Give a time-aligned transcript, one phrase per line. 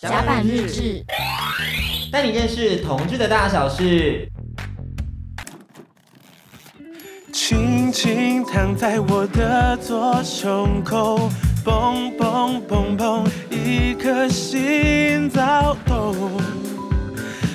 [0.00, 1.04] 甲板日志，
[2.12, 4.30] 带你认识同志的大小事。
[7.32, 11.28] 轻轻躺在我的左胸口，
[11.64, 16.14] 砰砰砰砰，一颗心躁动，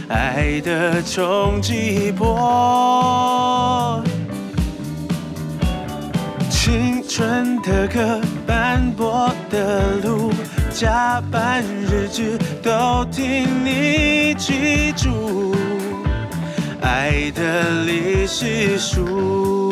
[0.10, 4.04] 爱的冲击波，
[6.50, 10.30] 青春的歌，斑驳的路，
[10.74, 15.55] 加班日志都替你记住，
[16.82, 19.72] 爱的历史书。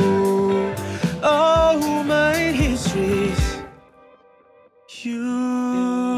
[1.24, 3.32] Oh my history,
[5.04, 6.11] you。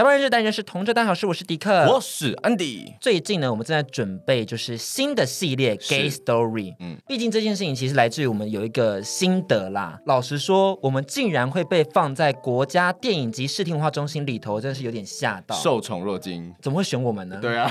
[0.00, 2.90] 甲板日志单元是同志大小事，我是迪克，我是安迪。
[3.02, 6.74] 最近呢，我们正在准备就是新的系列 Gay Story。
[6.80, 9.98] 嗯，毕竟这件事情其实来自于我们有一个心得啦。
[10.06, 15.54] 老实说，我们竟然会被放在国家电影及视听文化中心里头，真的是有点吓到。
[15.54, 17.38] 受宠若惊，怎么会选我们呢？
[17.42, 17.70] 对啊，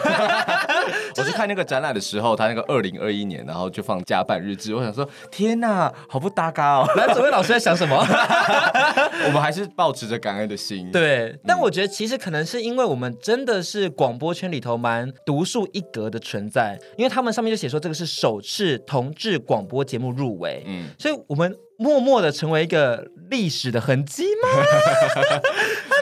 [1.17, 6.85] 我是看那个展览的时候，他那个二零二一年，然后就放甲板日志，我想说，天哪，好不搭嘎哦。
[6.95, 7.97] 来，这位老师在想什么？
[9.25, 10.91] 我们还是保持着感恩的心。
[10.91, 12.18] 对，但我觉得其实。
[12.19, 21.55] 可能是因为我们真的是广播圈里头蛮独树一格的存在，因为他们上面就写说这个是首次同志广播节目入围，嗯，所以我们。
[21.79, 24.49] 默默的成为一个历史的痕迹吗？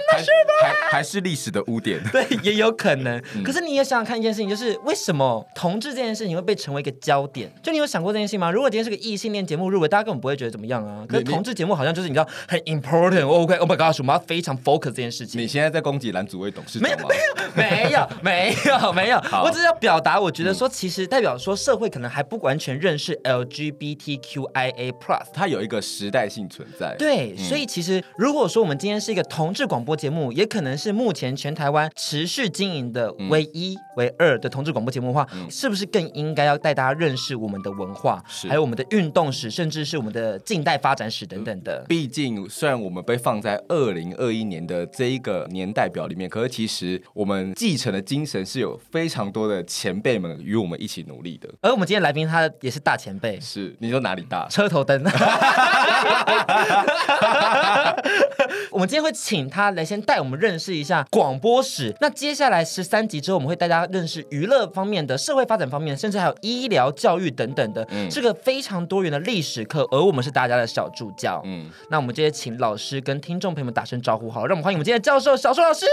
[0.09, 2.01] 还是还还是历史的污点？
[2.11, 3.21] 对，也有可能。
[3.35, 7.53] 嗯、可是你也想想看一件事情，就是为什么同志这件事情会被成为一个焦点？
[7.61, 8.49] 就你有想过这件事情吗？
[8.49, 11.05] 如果今天是个异性恋节目入围，大家根本不会觉得怎么样啊。
[11.07, 13.27] 可是同志节目好像就是你知道很 important。
[13.27, 15.39] OK，Oh my God，我们要非常 focus 这件事情。
[15.39, 17.09] 你现在在攻击蓝祖蔚董事长吗？
[17.53, 19.17] 没有，没有，没有，没有。
[19.43, 25.66] 我只是要表达，我觉得说，其实代表说社会可能还不完全认识 LGBTQIA plus，它有一。
[25.67, 41.83] 一个时代性存在，对，嗯、所以其实如果说我们今天是一个同志广播节目，也可能是目前全台湾持续经营的唯一、嗯、唯二的同志广播节目的话，嗯、是不是更应该要带大家认识我们的文化，还有我们的运动史，甚至是我们的近代发展史等等的？
[41.89, 51.49] 毕竟，虽然我们被放在二零二一年的这一个年代表里面，可是其实我们继承的精神是有非常多的前辈们与我们一起努力的。
[51.61, 54.47] 而我们今天来宾他也是大前辈，是你说哪里大？
[54.47, 55.03] 车头灯。
[58.71, 61.95] 我们今天会请他来先带我们认识一下广播史。
[61.99, 69.87] 那接下来十三集之后，我们会带大家认识娱乐方面的、社会发展方面，甚至还有医疗、教育等等的，嗯，是个非常多元的历史课。
[69.91, 71.69] 而我们是大家的小助教，嗯。
[71.89, 75.85] 那我们今天请老师跟听众朋友们打声招呼，好，让我们欢迎我们今天的教授小树老师。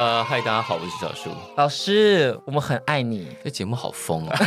[0.00, 1.28] 呃，嗨，大家好，我是小树
[1.58, 3.28] 老师，我们很爱你。
[3.44, 4.38] 这节目好疯啊！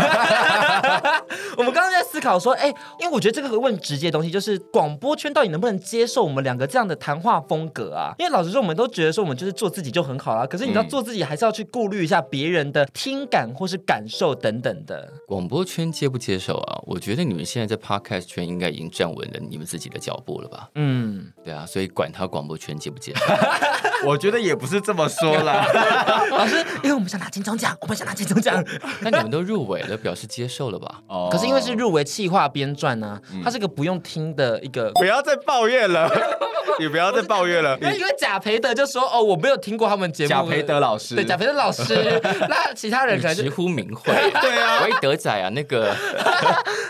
[1.55, 2.69] 我们刚刚在思考说，哎，
[2.99, 8.15] 因为我觉得这个问直接的东西，就是广播圈到底能不能接受我们两个这样的谈话风格啊？
[8.17, 10.47] 因为老实说，我们都觉得说我们就是做自己就很好了。
[10.47, 15.13] 可是你知道，做自己还是要去顾虑一下别人的听感或是感受等等的。
[15.27, 16.81] 广播圈接不接受啊？
[16.87, 20.71] 我觉得你们现在在 podcast 圈应该已经站稳了你们自己的脚步了吧？
[20.73, 23.25] 嗯，对啊，所以管他广播圈接不接受，
[24.05, 25.65] 我觉得也不是这么说啦。
[26.31, 28.63] 老师，因为我们想拿金钟奖，我们想拿金钟奖。
[29.01, 30.99] 那你们都入围了，表示接受了吧？
[31.07, 31.29] 哦。
[31.31, 34.91] 可是因为是入围企划编撰呢，它是个不用听的一个。
[34.93, 36.09] 不要再抱怨了，
[36.79, 37.77] 你不要再抱怨了。
[37.79, 42.21] 因为贾培德就说：“哦，我没有听过他们节目。”贾培德老师，对，贾培德老师。
[42.49, 44.13] 那其他人可能直呼名讳。
[44.41, 45.95] 对啊，喂，德仔啊，那个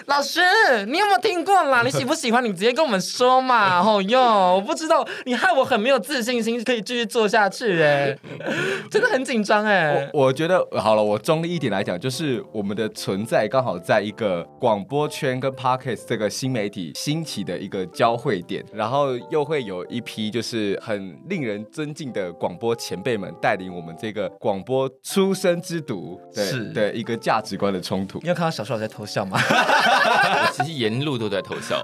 [0.06, 0.42] 老师，
[0.88, 1.82] 你有没有听过啦？
[1.84, 2.44] 你喜不喜欢？
[2.44, 3.80] 你直接跟我们说嘛。
[3.82, 8.18] 哦哟，我不知道，你害我很没有自信心，可以继续做下去哎。
[8.92, 10.10] 真的很紧张哎！
[10.14, 28.20] 我我觉得好了，我中立一点来讲，就是我们的存在刚好在一个广播圈跟 Podcast 这个新媒体兴起的一个交汇点，然后又会有一批就是很令人尊敬的广播前辈们带领我们这个广播出生之犊，对是对一个价值观的冲突。
[28.22, 29.40] 你有看到小树老师在偷笑吗？
[29.40, 31.84] 我其实沿路都在偷笑。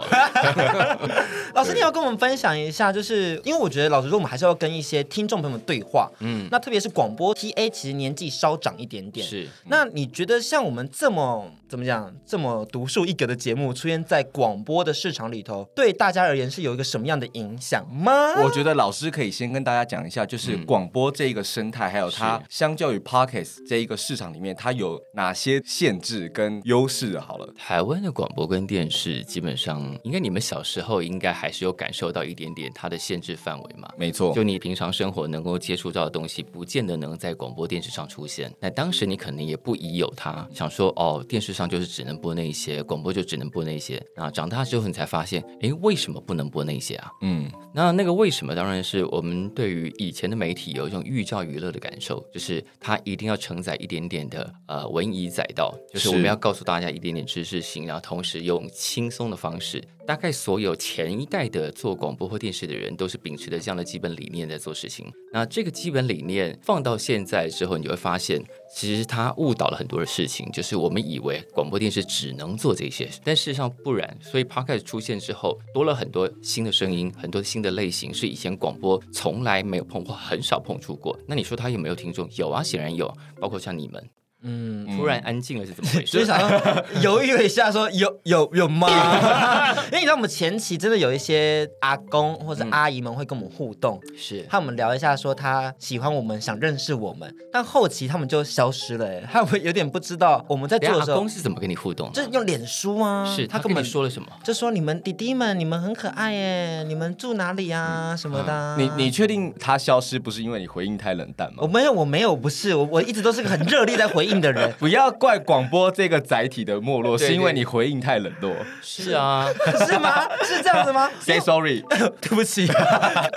[1.56, 6.12] 老师，你要跟我们分享一下，就是因为我觉得老实说，我们还是要跟一些听众朋友们对话。
[6.20, 6.88] 嗯，那特别是。
[7.00, 9.48] 广播 TA 其实年纪稍长一点点，是。
[9.68, 18.42] 那你觉得像我们这么怎么讲，这么独树一格的节目出现在广播的市场里头，对大家而言是有一个什么样的影响吗？
[18.44, 27.18] 我觉得老师可以先跟大家讲一下，就是广播这一个生态，嗯、还有它相较于 Podcast 这一个市场里面，它有哪些限制跟优势？
[27.20, 33.88] 好了，台湾的广播跟电视基本上，应该你们小时候应该还是有感受到一点点它的限制范围嘛？
[33.98, 38.54] 没错，就你平常生活能够接触到的东西，不见得能在广播电视上出现。
[38.60, 43.96] 那当时你可能也不疑有他，想说哦，电视上就是只能播那些，广播就只能播那些。
[44.18, 47.10] 啊，长大之后你才发现，诶，为什么不能播那些啊？
[47.22, 59.82] 嗯，那那个为什么，当然是我们对于以前的媒体有一种寓教于乐的感受，就是它一定要承载一点点的呃文以载道，就是我们要告诉大家一点点知识性，然后同时用轻松的方式。
[60.10, 65.06] 大概所有前一代的做广播或电视的人，都是秉持着这样的基本理念在做事情。
[65.32, 70.52] 那这个基本理念放到现在之后，你会发现，其实它误导了很多的事情。
[70.52, 74.18] 就是我们以为广播电视只能做这些，但事实上不然。
[74.20, 81.16] 所以 Podcast 出现之后，多了很多新的声音，很多新的类型，是以前广播从来没有碰过，很少碰触过。
[81.28, 82.28] 那你说他有没有听众？
[82.36, 84.04] 有啊，显然有，包括像你们。
[84.42, 86.08] 嗯，突然安静了是怎么回事？
[86.12, 86.50] 所以想要
[87.02, 88.88] 犹豫了一下，说有有有吗？
[89.88, 101.18] 因为你知道我们前期真的有一些阿公或者阿姨们会跟我们互动，是他们聊一下说他喜欢我们，想认识我们，但后期他们就消失了，哎，他们有点不知道我们在做的时候。
[101.18, 102.10] 阿公是怎么跟你互动？
[102.14, 104.28] 就是用脸书啊，是他跟你说了什么？
[104.44, 108.78] 就说你们弟弟们，你们很可爱耶，你们住哪里啊什么的。
[108.78, 111.58] 你你确定他消失不是因为你回应太冷淡吗？
[111.62, 114.29] 我没有，我没有，不是我我一直都是个很热烈在回应。
[114.42, 118.54] 的人 不要怪广播这个载体的没落，是因为你回应太冷落。
[118.82, 119.48] 是啊，
[119.88, 120.28] 是吗？
[120.44, 121.10] 是这样子吗？
[121.22, 121.82] Say sorry，
[122.20, 122.68] 对不起。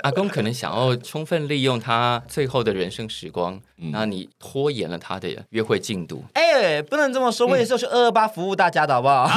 [0.03, 3.59] 阿公可能想要充分利用他最后的人生时光，
[3.91, 6.23] 那你拖延了他的约会进度。
[6.33, 9.29] 哎，不能这么说，我也是要去二二八服务大家的好不好？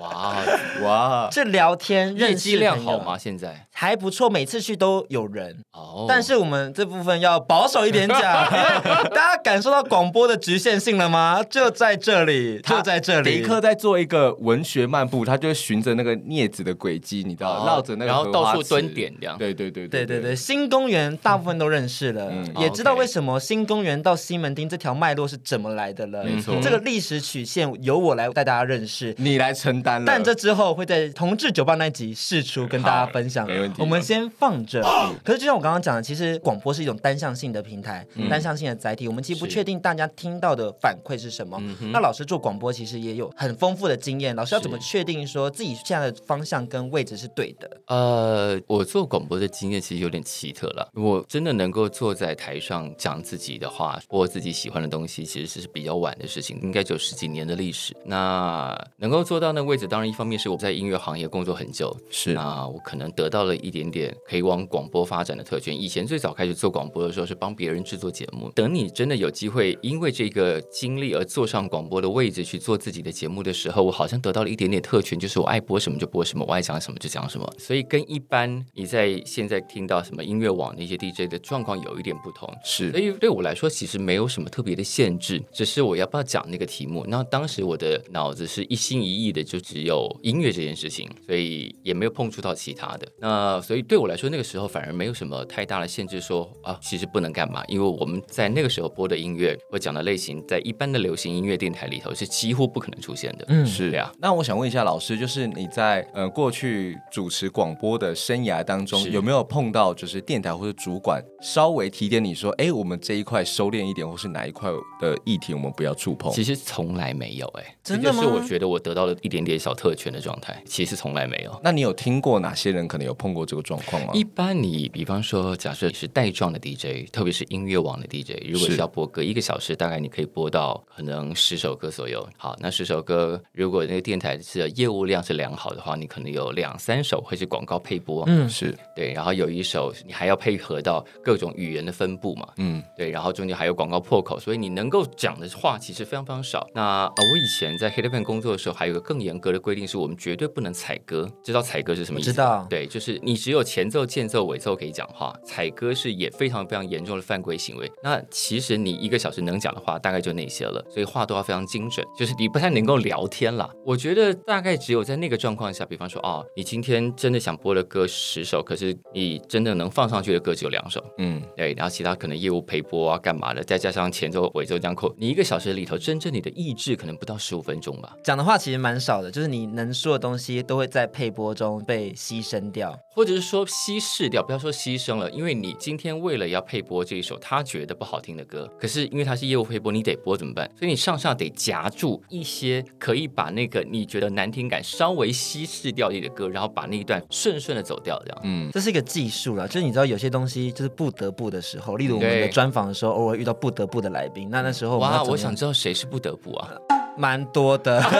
[0.00, 0.34] 哇
[0.82, 3.16] 哇，这聊天业绩量好吗？
[3.18, 5.56] 现在还不错，每次去都有人。
[5.72, 8.20] 哦，但是我们这部分要保守一点讲。
[9.14, 11.42] 大家感受到广播的局限性了吗？
[11.48, 13.38] 就在这里，就在这里。
[13.38, 19.36] 迪克在做一个文学漫步，他就循着那个镊子的轨迹，你知道，绕着那个，然后到处蹲点这样。
[19.38, 26.24] 对对对对对对，新公园大部分都认识了，也知道为什么新公园到西门町这条脉络是怎么来的了。
[26.24, 30.06] 没错，这个历史曲线由我来带大家认识，你来承担了。
[30.06, 33.46] 但这之后会在同志酒吧那集释出，跟大家分享。
[33.46, 34.82] 没问题，我们先放着。
[35.24, 39.08] 可是就像我刚刚讲的，其实广播是一种单向性的平台，单向性的载体。
[39.08, 41.60] 我们其实不确定大家听到的反馈是什么。
[41.92, 44.34] 那老师做广播其实也有很丰富的经验。
[44.34, 47.70] 老师要怎么确定说自己现在的方向跟位置是对的？
[47.86, 50.88] 呃，我做广播的经验其实有点奇特了。
[50.94, 57.94] 我真的能够坐在台上讲自己的话，播自己喜欢的东西，其实是比较晚的事情，应该就十几年的历史。
[58.04, 65.78] 那能够做到那个位置，当然一方面是我在音乐行业工作很久，是啊，我可能得到了一点点可以往广播发展的特权。
[65.78, 68.50] 以前最早开始做广播的时候，是帮别人制作节目。
[68.50, 77.52] 等你真的有机会因为这个经历而坐上广播的位置去做自己的节目的时候，我好像得到了一点点特权，就是我爱播什么就播什么，我爱讲什么就讲什么。
[77.58, 82.52] 所以跟一般你在现在听到什么音乐网那些 DJ 的状况有一点不同。
[82.64, 87.04] 是，所以对我来说其实没有什么特别的限制，只是我要不要讲那个题目。
[87.08, 93.06] 那当时我的脑子是一心一意的，就只有音乐这件事情，所以也没有碰触到其他的。
[93.18, 103.44] 那所以对我来说，那个时候反而没有什么太大的限制说，说啊，其实不能干嘛，因为我们在那个时候播的音乐我讲的类型，在一般的流行音乐电台里头是几乎不可能出现的。
[103.48, 104.10] 嗯，是呀。
[104.18, 114.70] 那我想问一下老师，就是你在呃过去主持广播的生涯当中，有没有碰到就是电台或者主管稍微提点你说，哎，我们这一块收敛一点，或是哪一块
[115.00, 116.32] 的议题我们不要触碰？
[116.32, 118.22] 其实从来没有，哎，真的吗？
[118.22, 121.60] 是我觉得我得到了一点点小特权的状态，其实从来没有。
[121.62, 124.12] 那你有听过哪些人可能有碰过这个状况吗？
[124.14, 132.26] 一般你比方说，假设你是带状的 DJ，特别是音乐网的 DJ，如果是要播歌一个小时，大概你可以播到可能十首歌左右。
[132.36, 138.24] 好，那十首歌，如果那个电台是业务量是良好的话，你可能有两三首会是广告配播。
[138.26, 139.12] 嗯，是对。
[139.12, 142.43] 然后有一首你还要配合到各种语言的分布嘛。
[142.56, 143.10] 嗯，对。
[143.10, 146.66] 然后中间还有广告破口，所以你能够讲的话其实非常非常少。
[146.74, 151.28] 那呃我以前在 Hit FM 工作的时候，还有个更严格的规定，是我们绝对不能采歌。
[151.42, 152.32] 知道采歌是什么意思？
[152.32, 152.66] 知道。
[152.68, 157.90] 对，就是你只有前奏、间奏、尾奏可以讲话，采歌是也非常非常严重的犯规行为。
[158.02, 163.70] 那其实你一个小时能讲的话，大概就那些了，所以话都要非常精准，就是你不太能够聊天了。
[163.84, 178.14] 我觉得大概只有在那个状况下，比方说哦，你今天真的想播的歌十首，可是你真的能放上去的歌只有两首，嗯，对，然后其他可能业务陪播啊、干嘛的，再加上前奏、尾奏这样扣，你一个小时里头，真正你的意志可能不到十五分钟吧。
[178.22, 190.70] 讲的话其实蛮少的，就是你能说的东西都会在配播中被牺牲掉，或者是说稀释掉，不要说牺牲了，因为你今天为了要配播这一首他觉得不好听的歌，可是因为他是业务配播，你得播怎么办？
[190.78, 198.40] 所以你上下得夹住一些可以把那个你觉得难听感稍微稀释掉一点的歌，然后把那一段顺顺的走掉，这样。
[198.44, 206.68] 嗯，这是一个技术了，就是你知道有些东西就是不得不的时候，例如我们的专访的时候，偶尔遇到不得不的来宾，那那时候哇，我想知道谁是不得不啊？
[207.16, 208.02] 蛮多的。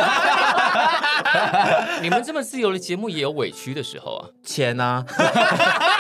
[2.02, 4.28] 你们这么自由的节目也有委屈的时候啊？
[4.44, 5.04] 钱啊。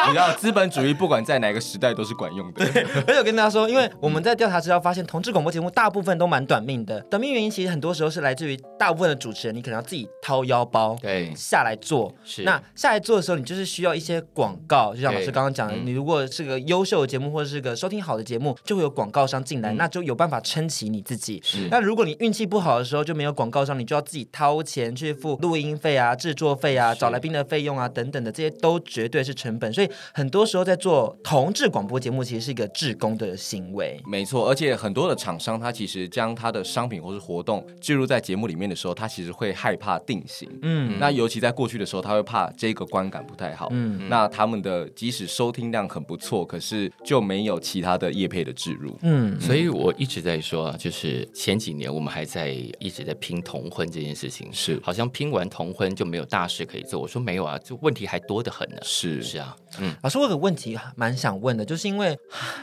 [0.08, 2.64] 你知道资本主义不管在哪个时代都是管用的。
[3.06, 7.00] 而且我跟大家说，因为我们在调查资料发现，同志广播节目大部分都蛮短命的。
[7.02, 12.14] 短命原因其实很多时候是来自于大部分的主持人，你可能要自己掏腰包，对，下来做。
[12.24, 12.42] 是。
[12.42, 21.40] 那下来做的时候，你就是需要一些广告，就像老师刚刚讲的，嗯、你如果是个优秀的节目或者是个收听好的节目，就会有广告商进来，嗯、那就有办法撑起你自己。
[21.44, 21.68] 是。
[21.70, 29.72] 那如果你运气不好的时候，就没有广告商，你就要自己掏钱去付录音费啊、制作费啊、找来宾的费用啊等等的，这些都绝对是成本。
[29.72, 34.00] 所以很多时候在做同志广播节目，其实是一个志工的行为。
[34.06, 40.48] 没错，而且很多的厂商，他其实将他的商品或是活动置入在节目里面的时候，他其实会害怕定型。
[40.62, 43.68] 嗯，那尤其在过去的时候，他会怕这个观感不太好。
[43.70, 48.96] 嗯，那他们的即使收听量很不错，可是就没有其他的业配的置入。
[49.02, 57.00] 嗯，所以我一直在说啊，就是前几年我们还在一直在拼同婚这件事情，是好像拼完同婚就没有大事可以做。
[57.00, 58.76] 我说没有啊，这问题还多得很呢。
[58.82, 62.18] 是是啊，嗯，老师，我有个问题蛮想问的，就是因为，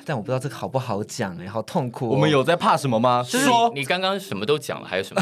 [0.05, 2.11] 但我不知道这个好不好讲哎，好痛苦哦。
[2.11, 3.23] 我们有在怕什么吗？
[3.27, 5.21] 就是说你刚刚什么都讲了，还有什么？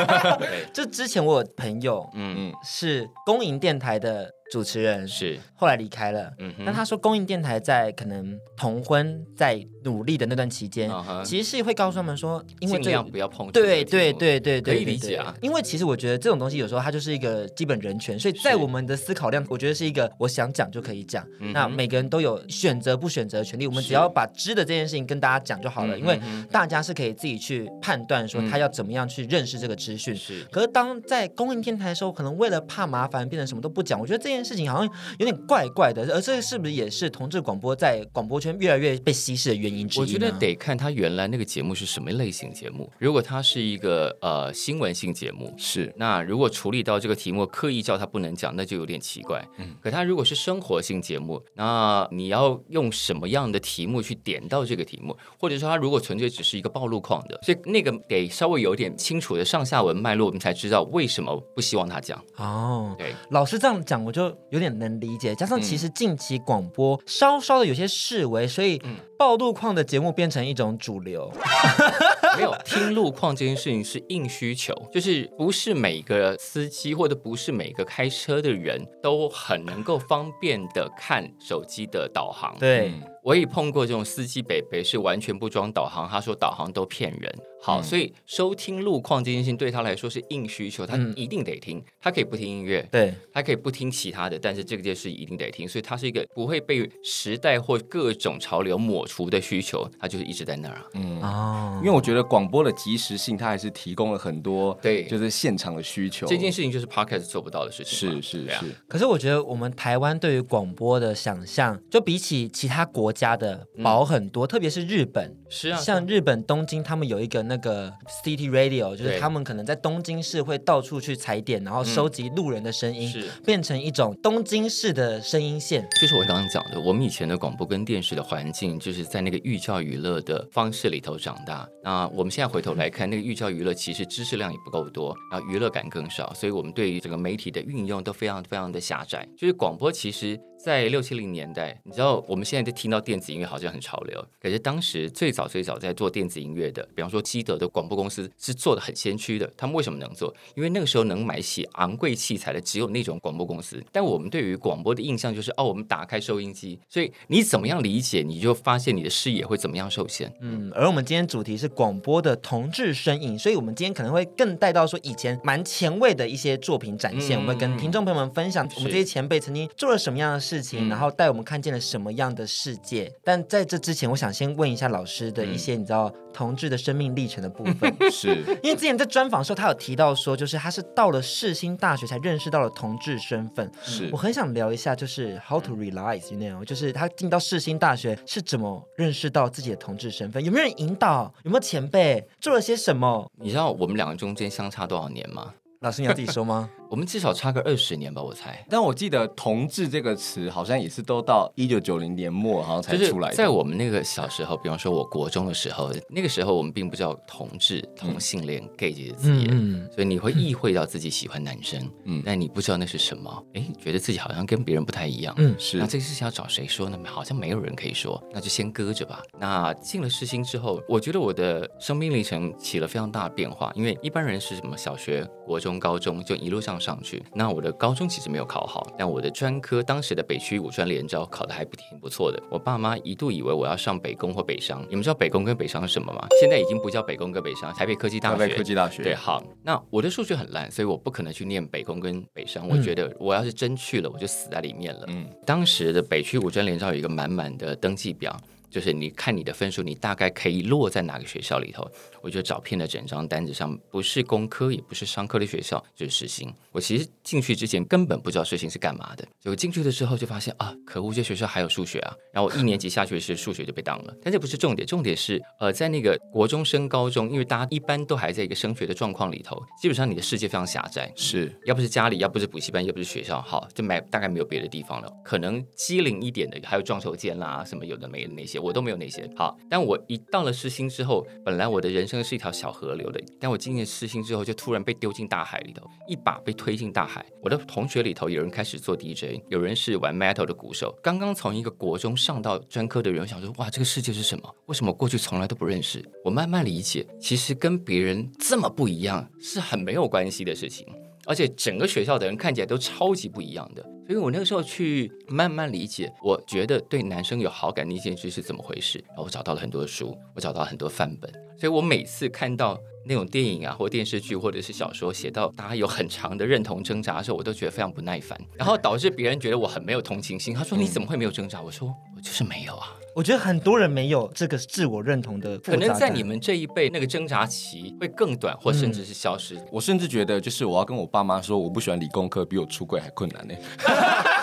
[0.74, 4.30] 就之前我有朋友，嗯嗯，是公营电台的。
[4.52, 10.90] 主持人是后来离开了，嗯，那他说公营电台在可能同婚在努力的那段期间，
[11.24, 15.34] 其实是会告诉他们说，因为这样不要碰，对对对对对，可以理解啊。
[15.40, 21.26] 因为其实我觉得这种东西有时候它就是一个基本人权，所以在我们的思考量，我觉得是一个我想讲就可以讲。
[21.52, 26.20] 那每个人都有选择不选择的权利，我们只要把知的这件事情跟大家讲就好了，因为
[26.50, 30.14] 大家是可以自己去判断说他要怎么样去认识这个资讯。
[30.14, 33.98] 是，可是当在公营天台的时候，可能为了怕麻烦，变成什么都不讲。
[33.98, 40.00] 我觉得这件事情好像有点怪怪的，而这是不是也是同志广播在广播圈越来越被稀释的原因之一？
[40.00, 42.90] 我觉得得看他原来那个节目是什么类型节目。
[42.98, 49.42] 如果他是一个呃新闻性节目，是那如果处理到这个题目刻意叫他不能讲，那就有点奇怪。
[49.58, 55.16] 嗯，可他如果是生活性节目，那你要用什么样的题目去点到这个题目？
[55.38, 62.20] 或者说他如果纯粹只是一个暴露狂的，所以那个得稍微有点清楚的上下文脉络，我们才知道为什么不希望他讲。
[62.36, 65.12] 哦，对，老师这样讲，我就有点能理。
[65.12, 68.80] 解，加上其实近期广播稍稍的有些示威，所以
[69.18, 71.30] 暴露狂的节目变成一种主流。
[72.34, 82.56] 没有听路况这件事情是硬需求，就是不是每个司机或者不是每个开车的人都很能够方便的看手机的导航。
[82.58, 82.90] 对。
[83.22, 87.32] 我也碰过这种司机北北是完全不装导航，他说导航都骗人。
[87.64, 91.78] 好，嗯、所以收听路况这件事情对他来说是硬需求，他一定得听。
[91.78, 95.68] 嗯、他可以不听音乐，对，他可以不听其他的，但是这个件事一定得听。
[95.68, 100.82] 所以他是一个不会被时代或各种潮流抹除的需求，他就是一直在那儿。
[100.94, 106.26] 嗯哦，因为我觉得广播的及时性，它还是提供了很多对，就是现场的需求。
[106.26, 107.96] 这件事情就是 Podcast 做不到的事情。
[108.10, 108.50] 是是是。
[108.50, 117.92] 啊、可是我觉得我们台湾对于广播的想象，就比起其他国家的薄很多，嗯、特别是日本，是啊，像日本东京，他们有一个那个
[118.24, 123.12] City Radio，就是他们可能在东京市会到处去踩点，然后收集路人的声音，
[123.44, 125.86] 变成一种东京市的声音线。
[126.00, 131.68] 就是我刚刚讲的，我们以前的广播跟电视的环境，就是在那个寓教于乐的方式里头长大。
[131.84, 139.28] 那我们现在回头来看，那个寓教于乐其实知识量也不够多，然后娱乐感更少，所以我们对于整个媒体的运用都非常非常的狭窄。
[139.36, 140.40] 就是广播其实。
[140.64, 149.50] 在六七零年代，你知道我们现在就听到电子音乐好像很潮流，可是当时最早最早在做电子音乐的，比方说基德的广播公司是做的很先驱的。
[149.56, 150.32] 他们为什么能做？
[150.54, 153.82] 因为那个时候能买起昂贵器材的只有那种广播公司。
[153.90, 160.32] 但我们对于广播的印象就是哦，我们打开收音机，所以你怎么样理解，你就发现你的视野会怎么样受限。
[160.40, 170.52] 嗯，而我们今天主题是广播的同志身影，所以我们今天可能会更带到说以前蛮前卫的一些作品展现，嗯、我们跟听众朋友们分享我们这些前辈曾经做了什么样的事。
[170.52, 173.10] 事情，然后带我们看见了什么样的世界。
[173.24, 177.92] 但在这之前，我想先问一下老师的一些你知道同志的生命历程的部分。
[178.10, 183.70] 是因为之前在专访的时候，他有提到说，就是他是到了世新大学才认识到了同志身份。
[183.82, 190.44] 是我很想聊一下，就是 how to realize，you know，就是他进到世新大学是怎么认识到自己的同志身份？
[190.44, 191.32] 有没有人引导？
[191.44, 193.30] 有没有前辈做了些什么？
[193.40, 195.54] 你知道我们两个中间相差多少年吗？
[195.80, 196.70] 老师，你要自己说吗？
[196.92, 198.62] 我们至少差个二十年吧，我猜。
[198.68, 203.34] 但我记得“同志”这个词好像也是都到一九九零年末好像才出来的。
[203.34, 215.78] 在我们那个小时候，比方说我国中的时候，那个时候我们并不知道同志、同性恋、gay 这些字眼，嗯，所以你会意会到自己喜欢男生，嗯，但你不知道那是什么，哎，觉得自己好像跟别人不太一样，嗯，是。
[215.78, 216.98] 那这个事情要找谁说呢？
[217.06, 219.22] 好像没有人可以说，那就先搁着吧。
[219.40, 227.62] 那进了世新之后，我觉得我的生命历程起了非常大的变化，因为一般人是什么小学、国中、高中就一路上上去，那我。
[227.62, 232.42] 的高中其实没有考好，但我的专科当时的北区五专联招考的还不挺不错的。
[232.50, 236.26] 我爸妈一度以为我要上北工或北商，你们知道北工跟北商是什么吗？
[236.40, 238.36] 现在已经不叫北工跟北商，台北科技大学。
[238.36, 239.00] 台北科技大学。
[239.00, 242.68] 对，好，那我的数学很烂，所以我不可能去念北工跟北商。
[242.68, 245.04] 我觉得我要是真去了，我就死在里面了。
[245.06, 248.36] 嗯，当时的北区五专联招有一个满满的登记表。
[248.72, 251.86] 就是你看你的分数，你大概可以落在哪个学校里头？
[252.22, 256.50] 我就找遍了整张单子上，不是工科也不是商科的学校，就是世新。
[256.70, 262.14] 我其实进去之前根本不知道世新是干嘛的，结果进去的时候就发现啊，可恶，这学校还有数学啊！
[262.32, 264.14] 然后我一年级下学期数学就被当了。
[264.22, 275.12] 但这不是重点，重点是呃，在那个国中升高中，因为大家一般都还在一个升学的状况里头，基本上你的世界非常狭窄，是要不是家里，要不是补习班，要不是学校，好，就没大概没有别的地方了。
[275.24, 279.28] 可能机灵一点的，还有撞球间啦，什么有的没的那些，我都没有那些。
[279.36, 287.24] 好，但我一到了世新之后，本来我的人生是一条小河流的，但我进了世新之后，就突然被丢进大海里头，一把被推进大海。
[287.42, 290.94] 我的同学里头有人开始做 DJ，有人是玩 metal 的鼓手。
[291.02, 294.54] 刚刚从一个国中上到专科的人，我想说，哇，这个世界是什么？
[294.66, 296.04] 为什么过去从来都不认识？
[296.24, 300.86] 我慢慢理解，其实跟别人这么不一样，是很没有关系的事情。
[301.26, 309.02] 而且整个学校的人看起来都超级不一样的，所以我那个时候去慢慢理解，我觉得对男生有好感的一件事是怎么回事。
[309.08, 320.52] 然后我找到了很多书，我找到了很多范本，所以我每次看到那种电影啊或电视剧或者是小说写到大家有很长的认同挣扎的时候，我都觉得非常不耐烦，然后导致别人觉得我很没有同情心。
[320.54, 329.60] 他说：“你怎么会没有挣扎？”我说：“我就是没有啊。”我觉得很多人没有这个自我认同的，可能在你们这一辈，那个挣扎期会更短，或甚至是消失。
[329.70, 333.54] 我甚至觉得，就是我要跟我爸妈说，我不喜欢理工科，比我出柜还困难呢。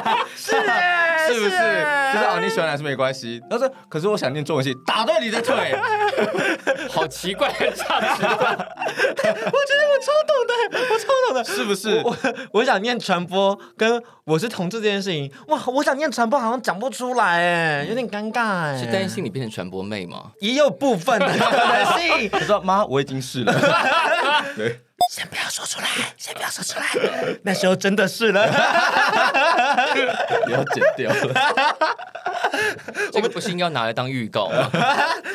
[0.36, 0.89] 是哎，
[1.32, 1.50] 是不是？
[1.50, 3.40] 就是啊，你喜欢男生没关系。
[3.50, 5.76] 他说，可是我想念中文系，打断你的腿，
[6.90, 7.48] 好奇怪。
[7.58, 7.76] 我觉得
[9.88, 10.52] 我超懂的，
[10.92, 12.00] 我超懂的，是不是？
[12.04, 12.16] 我
[12.52, 18.76] 我想念传播，跟我是同志这件事情，哇，我想念传播，好像讲不出来，哎，有点尴尬，哎。
[18.78, 20.32] 是担心你变成传播妹吗？
[20.40, 22.28] 也有部分的可能性。
[22.32, 23.52] 他说：“妈，我已经是了。”
[24.56, 24.80] 对。
[25.12, 26.86] 先不要说出来， 先不要说出来。
[27.42, 28.46] 那时候真的是了，
[30.44, 31.76] 不 要剪掉了。
[33.10, 34.70] 这个不是应该要拿来当预告吗？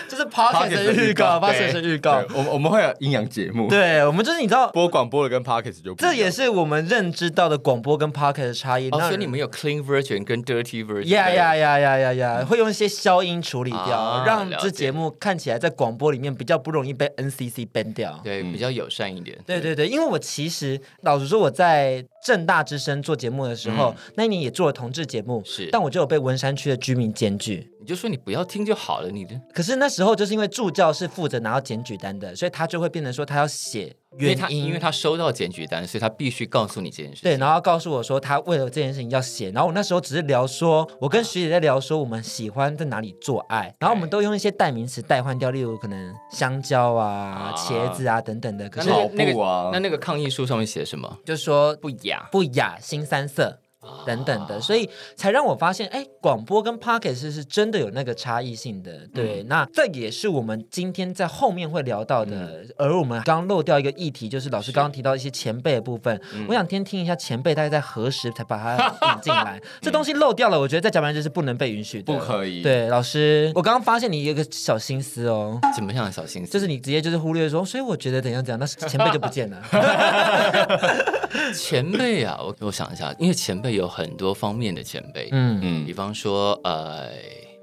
[0.07, 2.23] 这是 Podcast 的预告，Podcast 的预告。
[2.33, 3.67] 我们我们会有阴阳节目。
[3.67, 8.89] 对，我们就是你知道播广播的跟 Podcast 就这也是我们认知到的广播跟 Podcast 的差异。
[8.91, 11.03] 哦，所以你们有 clean version 跟 dirty version。
[11.07, 12.45] 呀呀呀呀呀呀！
[12.49, 18.21] 会用一些消音处理掉，让这节目看起来在广播里面比较不容易被 NCC ban 掉。
[18.23, 19.37] 对，比较友善一点。
[19.45, 27.71] 对对对，因为我其实老实说，我在正大之声做节目的时候，那一年也做了同志节目，是，但我就有被文山区的居民检举。
[27.85, 29.39] 你就说你不要听就好了，你的。
[29.53, 37.29] 可是那时候就是因为助教是负责拿到检举单的，所以他就会变成说他要写原因，因为他因为他收到检举单，所以他必须告诉你这件事情。
[37.29, 48.67] 对，然后告诉我说他为了这件事情要写，然后我那时候只是聊说，我跟学姐在聊说我们喜欢在哪里做爱，然后我们都用一些代名词代换掉，例如可能香蕉啊、茄子啊等等的。
[48.67, 51.19] 可是那个那那个抗议书上面写什么？
[51.23, 53.59] 就说不雅不雅新三色。
[54.05, 59.07] 等等的，所以才让我发现，哎，广播跟 Podcast 是真的有那个差异性的。
[59.13, 62.35] 对，嗯、那这也是我们今天在后面会聊到的。
[62.35, 66.19] 嗯、而我们刚刚漏掉一个议题，就是老师刚刚提到一些前辈的部分。
[66.47, 69.61] 我想先听一下前辈大概在何时才把它引进来。
[69.81, 72.61] 这东西漏掉了，我觉得在甲板日志是不能被允许的，不可以。
[72.61, 75.59] 对，老师，我刚刚发现你有一个小心思哦。
[75.75, 76.51] 怎么样的小心思？
[76.51, 79.61] 就是你直接就是忽略说，所以我觉得怎样怎样，那前辈就不见了。
[81.53, 87.09] 前辈啊，我我想一下，因为前辈有很多方面的前辈，嗯嗯，比方说，呃，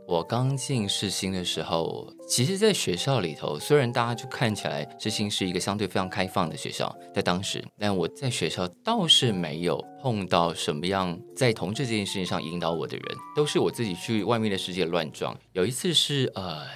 [0.07, 15.37] 我刚进世新的时候，其实，在学校里头，虽然大家就看起来世新是一个相对非常开放的学校，在当时，但我在学校倒是没有碰到什么样在同志这件事情上引导我的人，都是我自己去外面的世界乱撞。
[15.53, 16.67] 有一次是呃，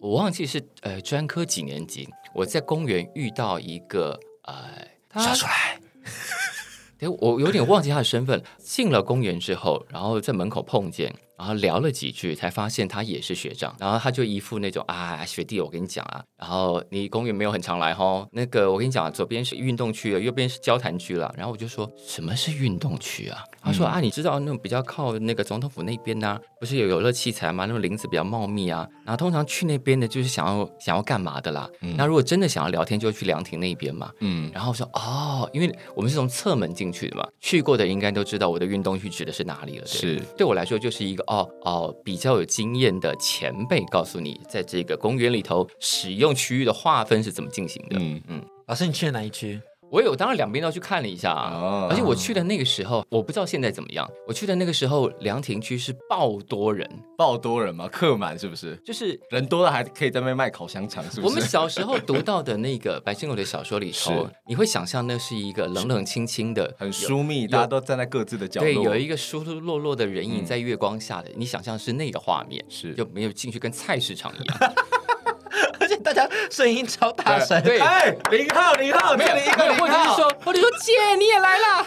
[0.00, 5.78] 我忘记是呃专科几年级，我在公园遇到一个呃，说出来。
[7.10, 8.42] 我有点忘记他的身份。
[8.58, 11.14] 进了公园之后，然后在门口碰见。
[11.38, 13.74] 然后聊了几句，才发现他也是学长。
[13.80, 18.28] 然后他就一副那种啊，学弟，我跟你讲啊，然后你公园没有很常来哦。
[18.30, 21.34] 那个我跟你讲啊，左边是运动区了，右边是交谈区了。
[21.36, 23.42] 然后我就说，什么是运动区啊？
[23.64, 27.64] 他说、嗯、啊，你知道那种比较靠那个总统府那边呢、啊，不是有游乐器材吗？
[27.66, 28.86] 那种林子比较茂密啊。
[29.04, 31.68] 然后通常去那边的，就是想要想要干嘛的啦。
[31.80, 34.10] 嗯、那如果真的想要聊天，就去凉亭那边嘛。
[34.20, 34.50] 嗯。
[34.52, 39.86] 然后我说哦，因为我们是从侧门进去的嘛，去过的应该都知道我的运动区指的是哪里了。
[39.86, 41.22] 是，对我来说就是一个。
[41.28, 47.96] 哦哦，比较有经验的前辈告诉你，在这个公园里头使用区域的划分是怎么进行的。
[47.98, 49.60] 嗯嗯，老师，你去了哪一区？
[49.92, 51.52] 我有，当然两边都去看了一下啊。
[51.52, 54.10] 哦、而且我去的那个时候，我不知道现在怎么样。
[54.26, 57.86] 我去的那个时候，凉亭区是爆多人，爆多人嘛？
[57.88, 58.74] 客满是不是？
[58.82, 61.28] 就是人多了还可以在那边卖烤香肠，是不是？
[61.28, 74.56] 我们小时候读到的那个白先勇的小说里头， 是你会想象那是一个冷冷清清的，很疏密，大家都站在各自的角落，对，有一个疏疏落落的人影在月光下的，嗯、你想象是那个画面，是就没有进去跟菜市场一样。
[76.02, 81.86] 大家声音超大声，对，哎，零号零号，没有一个零号，或者是说，或者说姐你也来了，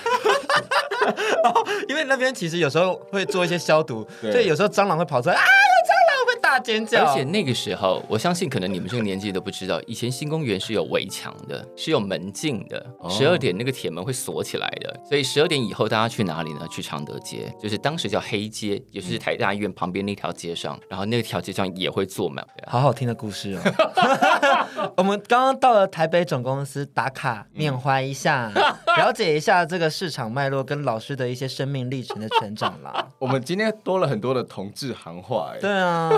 [1.44, 5.42] 然 后因为那边其实有时候会做一些消毒，所以有时候蟑螂会跑出来啊。
[5.42, 7.04] 有蟑螂会大尖叫！
[7.04, 12.84] 而且那个时候，我相信可能你们这个年纪都不知道，以前新公园是有围墙的，是有门禁的。
[13.10, 16.66] 十二、哦、点那个铁门会锁起来的，所以十二点以后大家去哪里呢？
[16.72, 20.80] 去常德街，就是当时叫黑街，也就是台大医院旁边那条街上。
[20.90, 22.46] 然后那条街上也会坐满。
[22.66, 23.62] 好好听的故事哦。
[24.98, 28.52] 我们刚刚到了台北总公司打卡缅怀一下，
[28.98, 33.08] 了解一下这个市场脉络跟老师的一些生命历程的成长啦。
[33.20, 36.12] 我们今天多了很多的同志行话，哎，对啊。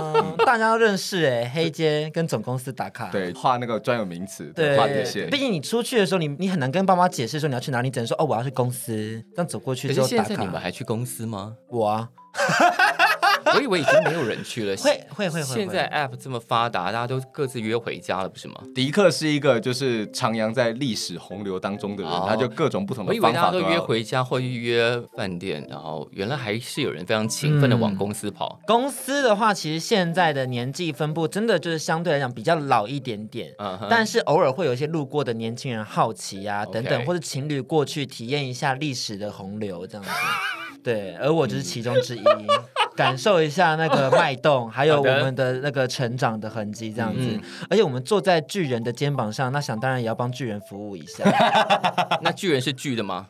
[0.46, 5.26] 大家都认识哎，黑街跟总公司打卡，对，画那个专有名词，对，画那些。
[5.28, 10.36] 毕竟你出去的时候，你你很难跟爸妈解释说你要去哪里，只能说哦，我要去公司，这样走过去之后打卡。
[10.36, 11.56] 你们还去公司吗？
[11.70, 12.10] 我啊。
[13.58, 14.76] 我以为已经没有人去了。
[14.78, 15.56] 会会会会。
[15.56, 18.56] 现在 App 这么发达，大家都各自约回家了，不是吗？
[18.76, 23.28] 迪克是一个就是徜徉在历史洪流当中的人，他就各种不同的方法。
[23.28, 28.60] 我以为大家都约回家或约饭店，然后原来还是有人非常勤奋的往公司跑。
[28.68, 33.52] 公司的话，其实现在的年纪分布真的就是相对来讲比较老一点点，
[33.90, 40.12] 但是偶尔会有一些路过的年轻人好奇啊等等，或者情侣过去体验一下历史的洪流这样子。
[40.84, 42.22] 对，而我就是其中之一。
[42.98, 47.22] 感受一下那个脉动， 还有我们的那个成长的痕迹，这样子。
[47.22, 51.24] 嗯、而且我们坐在巨人的肩膀上，那想当然也要帮巨人服务一下。
[52.22, 53.28] 那巨人是巨的吗？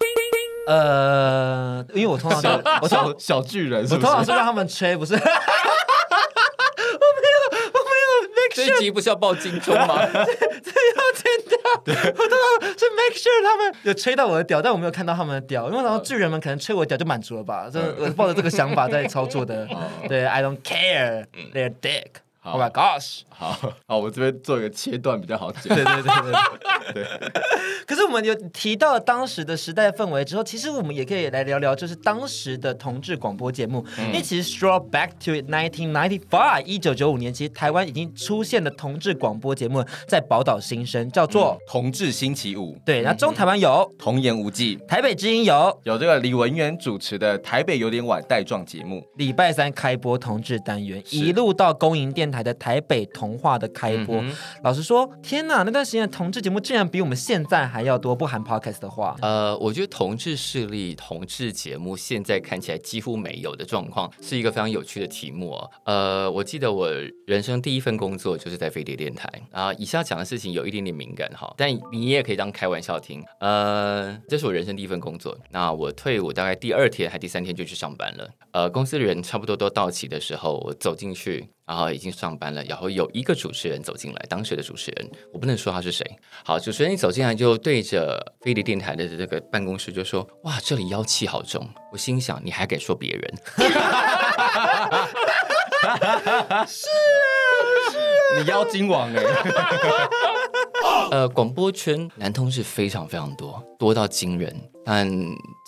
[0.67, 5.15] 呃，因为我通常都我小小巨人是是，我通常是让他们吹，不是。
[8.57, 10.03] 这一集不是要报金钟吗？
[11.83, 19.67] 对，我都要是 make sure 他们有吹到我的屌，但我没有看到他们的屌，因为然后巨人们可能吹我的屌就满足了吧，就我抱着这个想法在操作的。
[20.09, 22.07] 对，I don't care their dick。
[22.43, 23.23] Oh my gosh！
[23.37, 25.69] 好好，我这边做一个切断比较好解。
[25.69, 27.07] 对对对对 对。
[27.85, 33.85] 可是我们有提到当时的时代氛围之后，其实我们也可以来聊聊，就是当时的同志广播节目。
[33.99, 42.73] 嗯、因为其实 stroll back to nineteen ninety five，一九九五年，其实台湾已经出现了同志广播节目，在宝岛新生，叫做《同志星期五》。
[42.83, 54.21] 对，那中台湾有《童言无忌》，台北之音有有这个李文源主持的《台北有点晚》带状节目，礼拜三开播同志单元，一路到公营电台的台北童话的开播。
[54.21, 59.17] 嗯、老实说，天哪，那段时间的同志节目竟然比我们现在还要多，不含 podcast 的话。
[59.21, 65.69] 呃，我觉得同志势力、同志节目现在看起来几乎没有的状况，是一个非常有趣的题目哦。
[65.83, 66.89] 呃，我记得我
[67.25, 69.73] 人生第一份工作就是在飞碟电台啊。
[69.73, 73.21] 以下讲的事情有一点点敏感哈，但你也可以当开玩笑听。
[73.41, 75.37] 呃，这是我人生第一份工作。
[75.51, 78.29] 那我退伍大概第二天还第三天就去上班了。
[78.53, 81.49] 呃，公司的人差不多都到齐的时候，我走进去。
[81.67, 86.09] 然后已经上班了，然后有一个主持人走进来，当时的主持人我不能说他是谁。
[86.45, 93.33] 好，主持人一走进来就对着飞碟电台的这个办公室就说：“哇，这里妖气好重。”我心想：“你还敢说别人？”
[95.77, 96.87] 是啊，是
[97.97, 99.23] 啊，你妖精王哎！
[101.11, 104.55] 呃，广播圈男同志非常非常多，多到惊人。
[104.87, 105.05] 但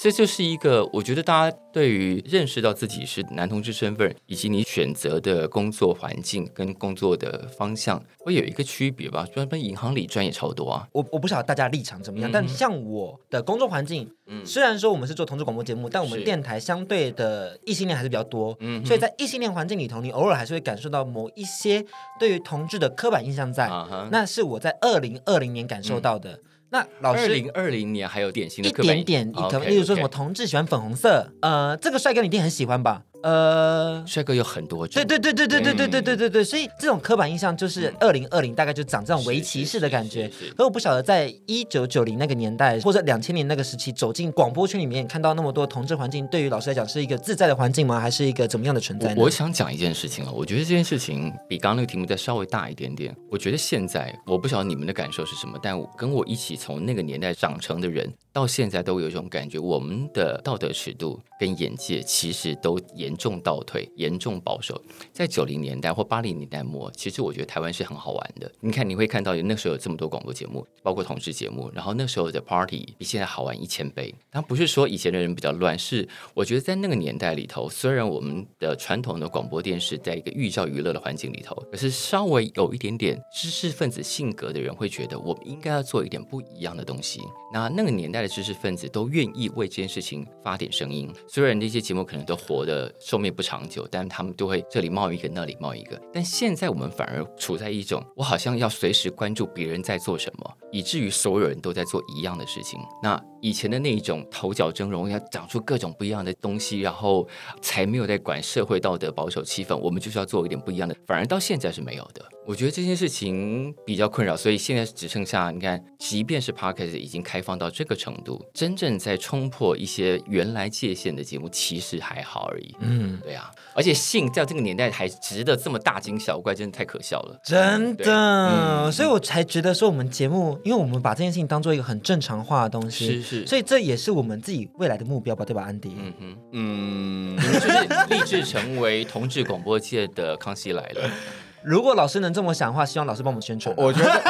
[0.02, 9.28] 这就是一个我觉得大家对于认识到自己是男同志身份，以及你选择的工作环境跟工作的方向会有一个区别吧。
[9.34, 10.88] 专门银行里赚也超多啊。
[10.94, 21.86] 我我不晓得大家立场怎么样，嗯、但像我的工作环境，嗯，虽然说我们是做同志广播节目，但我们电台相对的异性恋还是比较多，嗯，所以在异性恋环境里头，你偶尔还是会感受到某一些
[22.18, 26.32] 对于同志的刻板印象在，啊、那是我在二零二零年感受到的。
[26.36, 26.40] 嗯
[26.72, 33.04] 那老师，二零二零年还有典型的一点点，可能例如说什么同志喜欢粉红色，呃，这个帅哥你一定很喜欢吧？
[33.22, 40.30] 呃，帅哥有很多种，对对对对对对对对对对对，所以这种刻板印象就是二零二零大概就长这种围棋式的感觉。
[40.56, 48.00] 可我不晓得在一九九零那个年代或者两千年那个时期走进广播圈里面看到那么多同志环境，对于老师来讲是一个自在的环境吗？
[48.00, 49.16] 还是一个怎么样的存在呢？
[49.18, 53.16] 我，我想讲一件事情啊，我觉得这件事情比刚刚那个题目再稍微大一点点。
[53.30, 62.80] 我觉得现在我不晓得你们的感受是什么，但我跟我一起从那个年代长成的人，到现在都有一种感觉，我们的道德尺度跟眼界其实都
[63.10, 63.90] 严重倒退。
[63.96, 64.80] 严重保守，
[65.12, 68.52] 在九零年代或八零年代末，其实我觉得台湾是很好玩的。
[68.60, 74.14] 你看，你会看到那时候有这么多广播节目，包括同志节目，然后那时候的 party 比现在好玩一千倍。
[74.30, 87.22] 但不是说以前的人比较乱，是我觉得在那个年代里头，虽然我们的传统的广播电视在一个寓教于乐的环境里头，可是稍微有一点点知识分子性格的人会觉得，我们应该要做一点不一样的东西。
[87.52, 93.88] 那那个年代的知识分子都愿意为这件事情发点声音，虽然那些节目可能都活得寿命不长久。
[93.90, 96.00] 但他们都会这里冒一个，那里冒一个。
[96.14, 102.80] 但现在我们反而处在一种，我好像要随时关注别人在做什么，以至于所有人都在做一样的事情。
[103.02, 107.28] 那以前的那一种头角峥嵘，要长出各种不一样的东西，然后
[107.62, 109.76] 才没有在管社会道德、保守气氛。
[109.78, 112.24] 我们就是要做一点不一样的，反而到现在是没有的。
[112.50, 122.76] 我觉得这件事情比较困扰，所以现在只剩下你看，即便是 Podcast 已经开放到这个程度，真正在冲破一些原来界限的节目，其实还好而已。
[122.80, 123.52] 嗯，对啊。
[123.76, 127.40] 而且性在这个年代还值得这么大惊小怪，真的太可笑了。
[127.46, 135.94] 真的，嗯、所以我才觉得说我们节目，因为我们把这件事情当做一个很正常化的东西，是是，所以这也是我们自己未来的目标吧，对吧，安迪？
[135.96, 137.70] 嗯哼，嗯，就是
[138.10, 141.12] 立志成为同志广播界的康熙来了。
[141.62, 143.74] 如果老师能这么想的话，希望老师帮我们宣传。
[143.78, 144.12] 我觉得。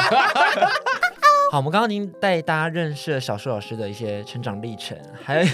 [1.50, 5.48] 好，我们刚刚已经带大家认识了小树老师的一些成长历程，还有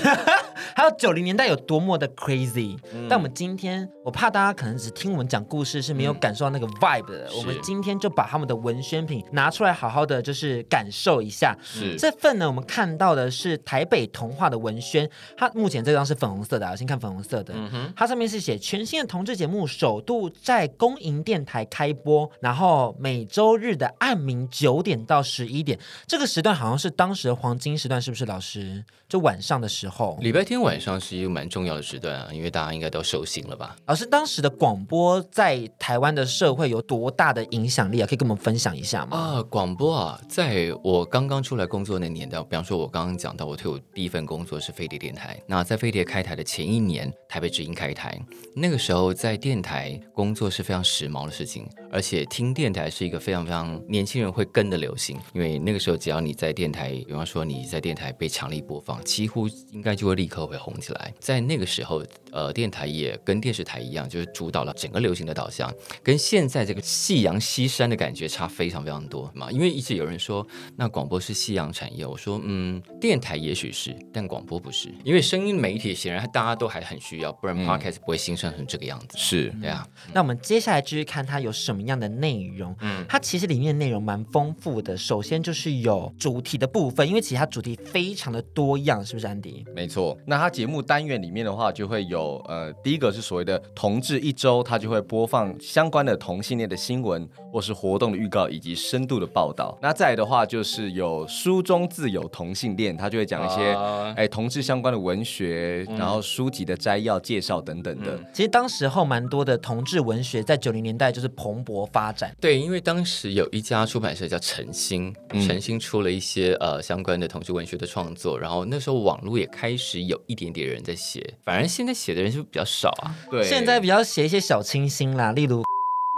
[0.75, 2.79] 还有九零年代有多么的 crazy。
[2.92, 7.29] 嗯、但我们今天，我怕大家可能只听我们讲故事是没有感受到那个 vibe 的。
[7.33, 11.57] 嗯、我们今天就把他们的文宣品拿出来，好好的就是感受一下。
[11.62, 17.53] 是这份呢，我们看到的是台北童话的文宣，它目前这张是粉红色的，我先看粉红色的。
[17.57, 25.79] 嗯、哼它上面是写全新的同志节目首度在公营电台开播，然后每周日的暗明九点到十一点。
[26.07, 28.85] 这个时段好像是当时的黄金时段，是不是老师？
[29.09, 33.77] 就晚上的时候，礼拜天晚上是一个蛮重要的时段啊，因为大家应该都收心了吧？
[33.87, 38.07] 老师，当时的广播在台湾的社会有多大的影响力啊？
[38.07, 39.17] 可以跟我们分享一下吗？
[39.19, 45.37] 啊，广播啊，在我刚刚出来工作那年代，比方说，我刚刚讲到，我退伍第一份工作是飞碟电台。
[45.49, 48.17] 那在飞碟开台的前一年，台北之音开台，
[48.55, 55.97] 那个时候在电台工作是非常时髦的事情，而且听电台是一个非常非常年轻人会跟的流行，因为那个时候。
[55.97, 61.14] 只要你在电台，比方说你在电台被强力播放，几乎应该就会立刻会红起来。
[61.18, 62.03] 在那个时候，
[62.37, 65.72] 呃，电台也跟电视台一样，就是主导了整个流行的导向，
[66.03, 69.51] 跟现在这个夕阳西山的感觉差非常非常多嘛。
[69.51, 70.46] 因为一直有人说，
[70.77, 79.16] 那广播是夕阳产业，我说，嗯，电台也许是，但广播不是，因为声音媒体显然大家都还很需要，不然 Podcast 不会兴盛成这个样子。
[79.16, 79.88] 是，对啊。
[80.12, 82.77] 那我们接下来继续看它有什么样的内容。
[82.83, 84.94] 嗯，它其实里面的内容蛮丰富的。
[84.94, 89.64] 首先就是有主题的部分，因为其实它主题非常的多样，是不是安迪？
[89.75, 90.18] 没错。
[90.27, 99.77] 那它节目单元里面的话，就会有呃，第一个是所谓的同志一周，它就会播放相关的同性恋的新闻或是活动的预告以及深度的报道。
[99.81, 103.73] 那再来的话，就是有书中自有同性恋，它就会讲一些
[104.17, 108.15] 哎、呃、同志相关的文学，嗯、然后书籍的摘要介绍等等的。
[108.17, 112.35] 嗯、其实当时候蛮多的同志文学在九零年代就是蓬勃发展。
[112.41, 115.15] 对，因为当时有一家出版社叫晨星，
[115.47, 123.15] 晨星出了一些呃相关的同志文学的创作，然后那时候网络也开始有一点点人在写，反而现在写的人是不是比较少啊？
[123.31, 125.63] 对，现在比较写一些小清新啦，例如。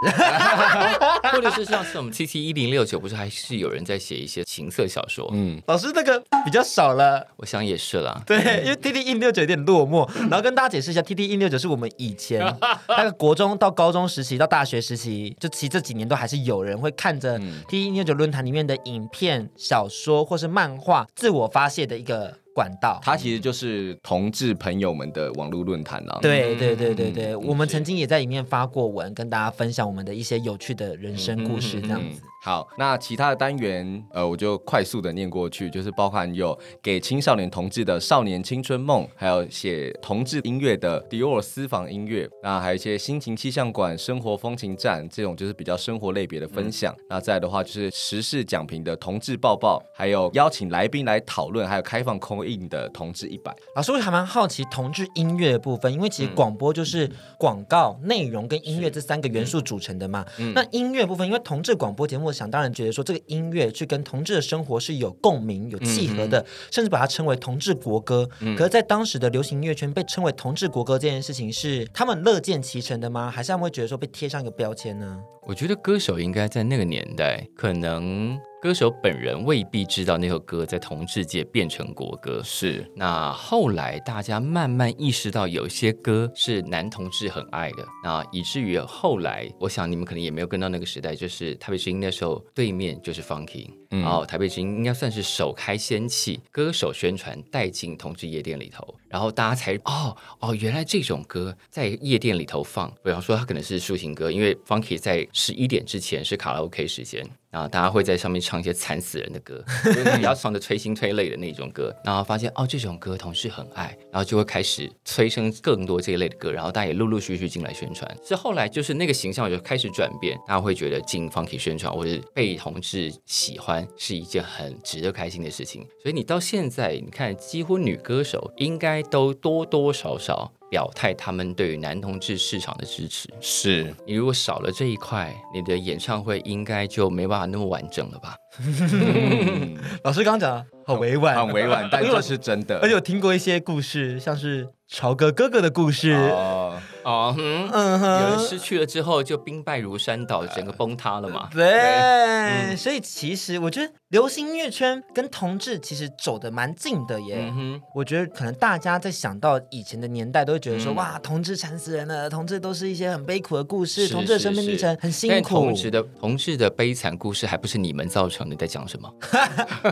[1.33, 5.29] 或者是像是我们 TT 一零六九，不是还是有人在写一些情色小说？
[5.33, 8.23] 嗯，老师那个比较少了，我想也是啦。
[8.25, 12.41] 对，因为 TT 一零六九有点落寞，然后跟大家解释一下，TT 一零六九是我们以前
[12.87, 22.39] 那个国中到高中时期到大学时期，就其实这几年都还是有人会看着 TT 一零六九论坛里面的影片、小说或是漫画，自我发泄的一个。
[22.59, 22.99] 管道。
[23.01, 26.18] 它其实就是同志朋友们的网络论坛啊。
[26.21, 32.21] 对对对对对，嗯、我们曾经也在里面发过文，跟大家分享我们的一些有趣的人生故事，这样子。
[32.40, 46.94] 好，那其他的单元，呃，我就快速的念过去，就是包含有给青少年同志的少年青春梦，还有写同志音乐的迪奥私房音乐，那还有一些心情气象馆、生活风情站这种就是比较生活类别的分享。
[47.01, 53.55] 嗯、那再来的话就是时事讲评的同志报报，还有邀请来宾来讨论，还有开放 call in 的同志一百。
[53.74, 60.24] 老师，我还蛮好奇同志音乐的部分，因为其实广播就是广告内容跟音乐这三个元素组成的嘛。
[60.38, 63.05] 嗯、那音乐部分，因为同志广播节目，我想当然觉得说。
[63.09, 68.29] 这个音乐去跟同志的生活是有共鸣、有契合的，嗯、甚至把它称为同志国歌。
[68.41, 73.31] 嗯、可是，在当时的流行音乐圈被称为同志国歌这件事情，是他们乐见其成的吗？
[73.31, 75.23] 还是他们会觉得说被贴上一个标签呢？
[75.49, 78.39] 我觉得歌手应该在那个年代可能。
[78.61, 82.85] 歌手本人未必知道那首歌在同志界变成国歌，是。
[82.97, 107.27] 那后来大家慢慢意识到，有些歌是男同志很爱的，那以至于后来，我想你们可能也没有跟到那个时代，就是台北之音那时候对面就是 Funky，然后台北之音应该算是首开先气，歌手宣传带进同志夜店里头，然后大家才哦哦，原来这种歌在夜店里头放，比方说它可能是抒情歌，因为 Funky 在十一点之前是卡拉 OK 时间。
[107.51, 111.95] 然后大家会在上面唱一些惨死人的歌， 就是比较唱的催心催泪的那种歌。
[112.05, 116.53] 然后发现哦，这种歌同事很爱，然后就会开始催生更多这一类的歌。
[116.53, 118.09] 然后大家也陆陆续续进来宣传。
[118.25, 125.87] 是后来就是那个形象就开始转变，大家会觉得进 Funky 宣传或者被同志喜欢是一件很值得开心的事情。
[126.03, 130.53] 所以你到现在你看，几乎女歌手应该都多多少少。
[130.70, 138.37] 表态他们对于男同志市场的支持，是你如果少了这一块，你的演唱会应该就没办法那么完整了吧？
[140.04, 142.78] 老师刚刚讲的很委婉，很委婉，但这是真的。
[142.83, 146.12] 而且我听过一些故事，像是潮哥哥哥的故事。
[146.12, 146.78] 哦
[147.09, 151.49] 哦，嗯嗯哼，有人失去了之后就兵败如山倒，整个崩塌了嘛？
[151.51, 157.51] 对，对，所以其实我觉得流行音乐圈跟同志其实走的蛮近的耶。
[157.94, 165.55] 我觉得可能大家在想到以前的年代，都会觉得说，嗯、哇，同志惨死人了，同志都是一些很悲苦的故事，同志的生命历程很辛苦。
[165.55, 169.11] 同志的同志的悲惨故事还不是你们造成的，在讲什么？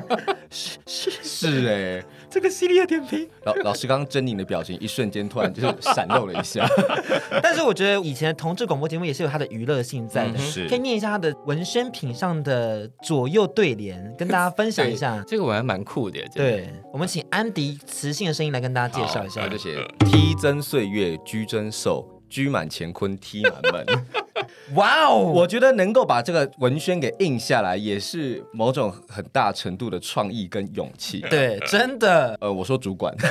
[0.50, 2.05] 是是 是哎。
[2.28, 6.66] 这个犀利的点评，老老师刚刚狰狞的表情，一瞬间突然就是闪露了一下。
[7.42, 15.22] 但是我觉得以前同志广播节目也是有它的娱乐性在的，可以念一下它的文宣品上的左右对联，跟大家分享一下。
[15.26, 16.20] 这个我还蛮酷的。
[16.34, 19.48] 对，我们请安迪磁性的声音来跟大家介绍一下。
[19.48, 24.25] 就写：T 增岁月居真瘦，居满乾坤 T 满门。
[24.75, 25.18] 哇哦！
[25.18, 31.20] 我觉得能够把这个文宣给印下来，也是某种很大程度的创意跟勇气。
[31.31, 32.37] 对，真的。
[32.40, 33.14] 呃，我说主管，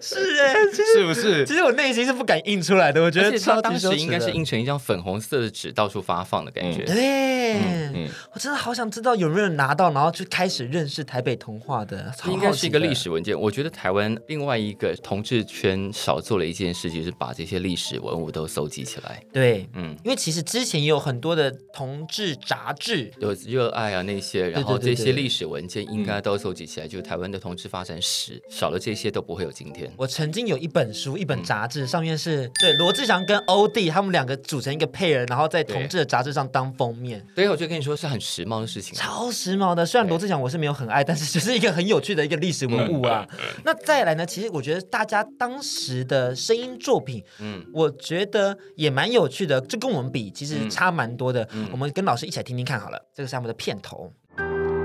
[0.00, 0.54] 是哎，
[0.94, 1.44] 是不是？
[1.46, 3.02] 其实我内心是不敢印出来的。
[3.02, 6.82] 我觉得他当时应该是印成一张粉红色的纸，到处发放的感觉。
[6.84, 12.12] 嗯、对，嗯嗯、我真的好想知道有没有人拿到，然后就开始认识台北童话的。
[12.26, 13.38] 应该是一个历史文件。
[13.38, 19.22] 我觉得台湾另外一个同志圈少做了一件事，就是把这些历史文物都搜集起来。
[19.32, 29.90] 对，嗯，因为其实之前也有很多的同志杂志，有热爱啊那些，然后这些历史文件应该都收集起来，就台湾的同志发展史，少了这些都不会有今天。
[29.96, 37.24] 我曾经有一本书，一本杂志，上面是对罗志祥跟欧弟他们两个组成一个配人，然后在同志的杂志上当封面。
[37.34, 39.84] 对，我就跟你说是很时髦的事情，超时髦的。
[39.84, 43.26] 虽然罗志祥我是没有很爱，但是就是一个很有趣的一个历史文物啊。
[43.64, 51.48] 那再来呢，其实我觉得大家当时的声音作品，嗯，我觉得也蛮有趣的，这跟我们比，其实差蛮多的。
[51.52, 54.12] 嗯、我们跟老师一起来听听看好了，这个是我们的片头。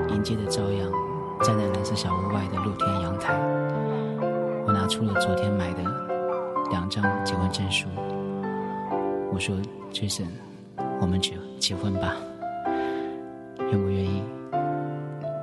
[0.10, 0.92] 迎接着朝阳，
[1.44, 3.34] 站在蓝色小屋外的露天阳台，
[4.66, 5.84] 我拿出了昨天买的
[6.72, 7.88] 两张结婚证书。
[9.34, 9.56] 我说
[9.92, 10.28] ：“Jason，
[11.02, 12.16] 我们结结婚吧，
[13.72, 14.24] 愿不愿意？”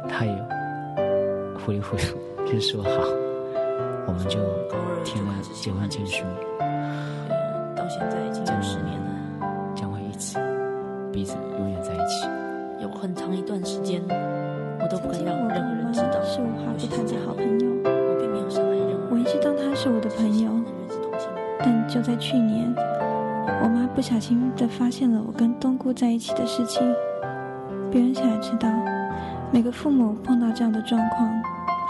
[0.08, 0.32] 他也
[1.58, 2.90] 糊里糊涂就说好，
[4.06, 4.38] 我们就
[5.04, 6.24] 填了结婚证书。
[7.76, 8.31] 到现在。
[11.12, 12.26] 彼此永远在一起。
[12.80, 14.02] 有很长一段时间，
[14.80, 17.70] 我都不敢让任何人知道是无话不谈的好朋友。
[17.84, 18.98] 我并没有伤害任何人。
[19.10, 20.50] 我一直当他是我的朋友，
[21.60, 22.74] 但就在去年，
[23.62, 26.82] 我妈不小心的发现了我跟冬菇在一起的事情。
[27.90, 28.68] 别人想要知道，
[29.52, 31.30] 每个父母碰到这样的状况，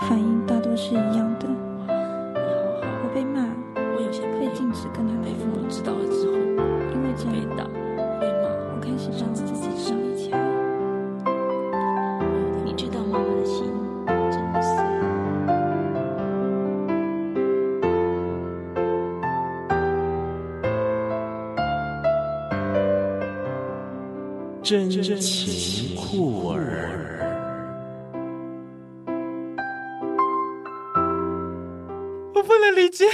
[0.09, 1.47] 反应大多是一样的。
[24.62, 24.88] 真
[25.20, 27.18] 情酷儿。
[32.33, 33.07] 我不能理解。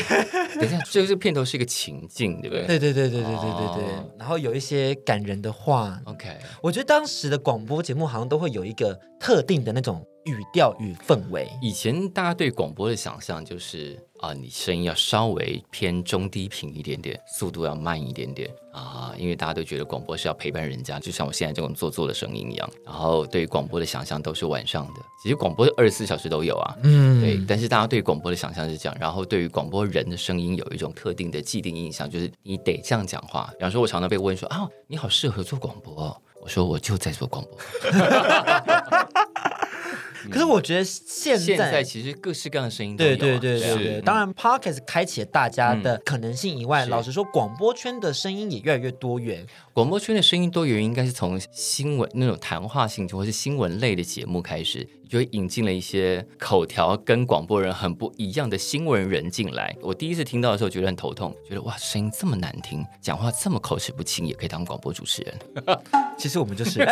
[0.60, 2.66] 等一下，这个这个片头是一个情境，对不对？
[2.66, 3.84] 对对对对对对对对。
[3.84, 5.98] 哦然后有一些感人的话。
[6.04, 6.28] OK，
[6.62, 11.48] 我觉得当时的广播节目好像都会有一个特定的那种语调与氛围。
[11.60, 22.70] 以前大家对广播的想象就是啊，你声音要稍微偏中低频一点点，速度要慢一点点啊，因为大家都觉得广播是要陪伴人家，就像我现在这种做作的声音一样。
[22.84, 26.76] 然后对广播的想象都是晚上的，其实广播二十四小时都有啊。
[26.82, 33.48] 嗯，对，但是大家对广播的想象是这样，然后对于广播人的声音有一种特定的既定印象，就是你得这样讲话。
[33.58, 36.16] 比方说，我常常被问说啊，你好适合做广播哦。
[36.40, 37.58] 我说我就在做广播。
[40.30, 49.46] 可是我觉得现在现在其实各式各样的声音都有、啊，对对对对对，是当然 Podcast 开启了大家的可能性以外，是老实说，广播圈的声音也越来越多元。
[49.72, 59.76] 广播圈的声音多元，应该是从新闻那种谈话性或是新闻类的节目开始，就会引进了一些口条跟广播人很不一样的新闻人进来。
[59.80, 65.38] 我第一次听到的时候觉得很头痛，觉得哇，声音这么难听，讲话这么口齿不清，也可以当广播主持人。
[66.18, 66.84] 其实我们就是。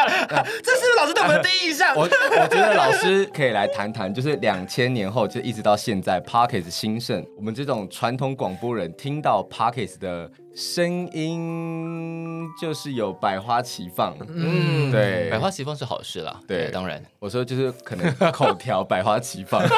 [0.00, 1.96] 这是老师对我们的第一印象？
[1.96, 14.14] 我我觉得老师可以来谈谈，就是两千年后就一直到现在，Podcast 兴盛，我们这种传统广播人听到 Podcast 的声音，就是有百花齐放。
[14.28, 16.38] 嗯，对，百花齐放是好事啦。
[16.46, 19.62] 对，对，当然，我说就是可能口条百花齐放。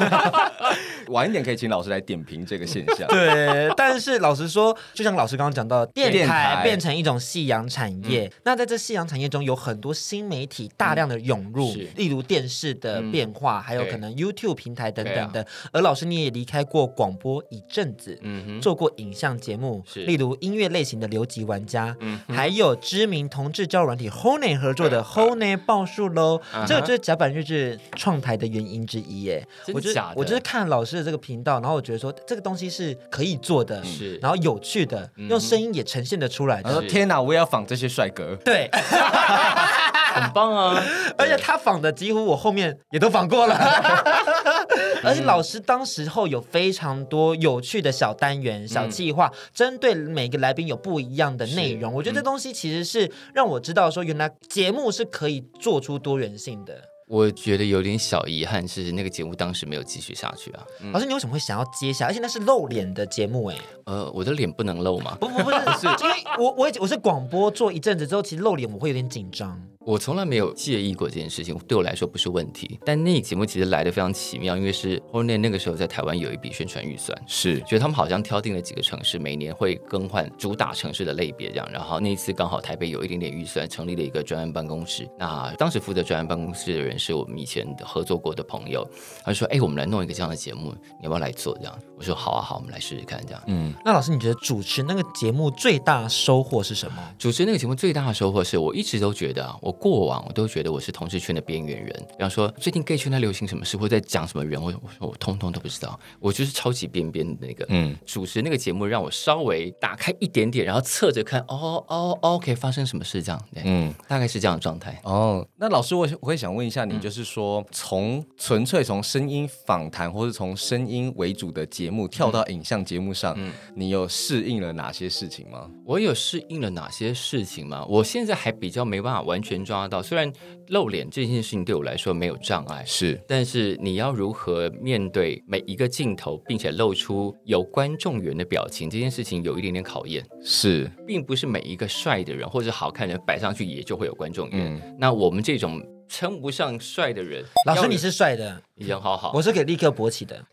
[1.08, 3.06] 晚一点可以请老师来点评这个现象。
[3.08, 8.26] 对，但是老实说，就像老师刚刚讲到，电电台台变成一种夕阳产业。
[8.26, 15.42] 嗯、那在这夕阳产业中，有很多新媒体大量的涌入，嗯、例如电视的变化，嗯、还有可能 YouTube 平台等等的。
[15.42, 29.46] 啊、而老师你也离开过广播一阵子，嗯哼，做过影像节目，例如音乐类型的留级玩家，嗯，还有知名同志交友软体 Honey 合作的 Honey 报数喽，嗯、这个就是甲板日志创台的原因之一耶。
[29.66, 30.14] 真的假的？
[30.16, 36.62] 我就是看老师的这个频道，然后我觉得说这个东西是可以做的，是，然后有趣的，用声音也呈现得出来的。
[36.62, 38.68] 他说：“天哪，我也要仿这些帅哥。”对，
[40.14, 40.82] 很棒啊！
[41.18, 43.54] 而且他仿的几乎我后面也都仿过了。
[45.04, 51.92] 而且老师当时候有非常多有趣的小单元、小计划，针对每个来宾有不一样的内容。
[51.92, 56.88] 我觉得这东西其实是让我知道说，原来节目是可以做出多元性的。
[57.08, 60.64] 我觉得有点小遗憾，是那个节目当时没有继续下去啊。
[60.92, 62.06] 老师，你为什么会想要接下？
[62.06, 63.56] 而且那是露脸的节目哎。
[63.84, 65.14] 呃，我的脸不能露吗？
[65.20, 69.60] 不不不是， 是因为我我我是广播做一阵子之后，其实露脸我会有点紧张。
[69.84, 72.78] 我从来没有介意过这件事情，对我来说不是问题。
[72.84, 81.68] 但那个节目其实来的非常奇妙，因为是 Hornet 那个时候在台湾有一笔宣传预算，是觉得他们好像挑定了几个城市，每年会更换主打城市的类别这样。
[81.72, 85.08] 然后那一次刚好台北有一点点预算，成立了一个专案办公室。
[85.18, 88.88] 那当时负责专案办公室的人是我们以前合作过的朋友，
[89.24, 93.42] 他就说：“哎，我们来弄一个这样的节目，你要不要来做？”这样我说：“好啊，好，我们来试试看。”这样。
[93.48, 97.02] 嗯，那老师，你觉得主持那个节目最大收获是什么？
[97.18, 100.52] 主持那个节目最大的收获是我一直都觉得啊，我过往我都。
[100.52, 107.64] 觉得我是同志圈的边缘人，比方说最近 gay 圈在流行什么事，或在讲什么人，我我说我通通都不知道，我就是超级边边的那个。
[107.70, 115.00] 嗯，主持那个节目让我稍微打开一点点，然后侧着看，哦哦，OK，发生什么事这样，对，嗯，大概是这样的状态。
[115.04, 125.70] 哦，那老师我我会想问一下你，就是说从纯粹从声音访谈或是从声音为主的节目跳到影像节目上，嗯，你有适应了哪些事情吗？
[125.86, 127.86] 我有适应了哪些事情吗？
[127.88, 130.30] 我现在还比较没办法完全抓到，虽然。
[130.68, 140.24] 露脸这件事情对我来说没有障碍，是，但是你要如何面对每一个镜头，并且露出有观众缘的表情，这件事情有一点点考验。
[140.42, 144.74] 是，并不是每一个帅的人或者好看的人摆上去也就会有观众缘。
[144.74, 150.42] 嗯，那我们这种称不上帅的人，老师你是帅的，人好好，我是给立刻勃起的。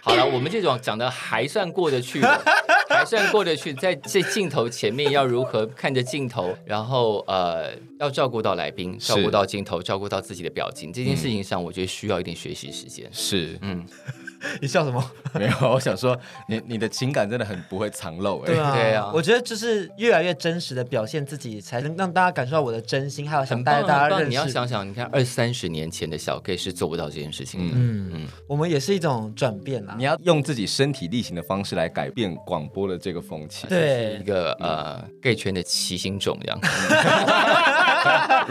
[0.00, 2.42] 好了，我们这种长得还算过得去的。
[2.88, 13.08] 还算过得去，在这镜头前面要如何看着镜头，然后呃，要照顾到来宾，照顾到镜头，照顾到自己的表情，这件事情上，我觉得需要一点学习时间。
[13.12, 13.86] 是，嗯。
[14.62, 15.04] 你笑什么？
[15.34, 16.16] 没有，我想说，
[16.48, 18.46] 你你的情感真的很不会藏漏哎。
[18.46, 24.28] 对啊，对啊，我觉得就是越来越真实的表现自己，才能让大家感受到我的真心，还有想带大家认识。
[24.28, 27.72] 你要想想，你看二三十年前的小 gay 是做不到这件事情的。
[27.74, 29.96] 嗯嗯，我们也是一种转变啦。
[29.98, 33.66] 你要用自己身体力行的方式来改变广播播了这个风气。
[33.66, 36.56] 对一个呃 gay 圈的奇形种这样。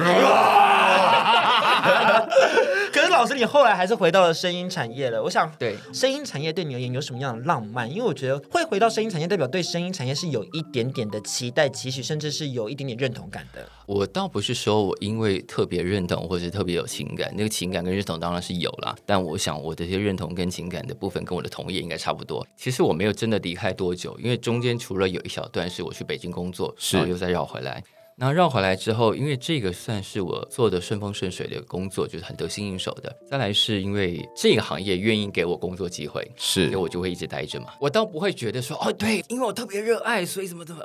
[2.91, 5.23] 可是老师，你后来还是回到了声音产业了。
[5.23, 7.89] 我想，对声音产业对你而言有什么样的浪漫？
[7.89, 13.67] 因为我觉得会回到声音产业，代表对声音产业是有一点点的期待、期许，甚至是有一点点认同感的。
[13.87, 18.95] 我倒不是说我因为特别认同或者特别有情感，那个情感跟认同当然是有啦。
[19.03, 22.45] 但我想我的这些认同跟情感的部分，跟我的同业应该差不多。
[22.55, 27.83] 其实我没有真的离开多久，因为中间除了有一小段是我去北京工作，然后又再绕回来。
[28.19, 33.15] 那绕回来之后，因为这个算是我做的顺风顺水的工作，就是很得心应手的。
[33.29, 37.67] 再来是因为这个行业愿意给我工作机会，是，所以我就会一直待着嘛。
[37.79, 40.81] 我倒不会觉得说，哦，对，因为我特别热爱，所以怎么怎么。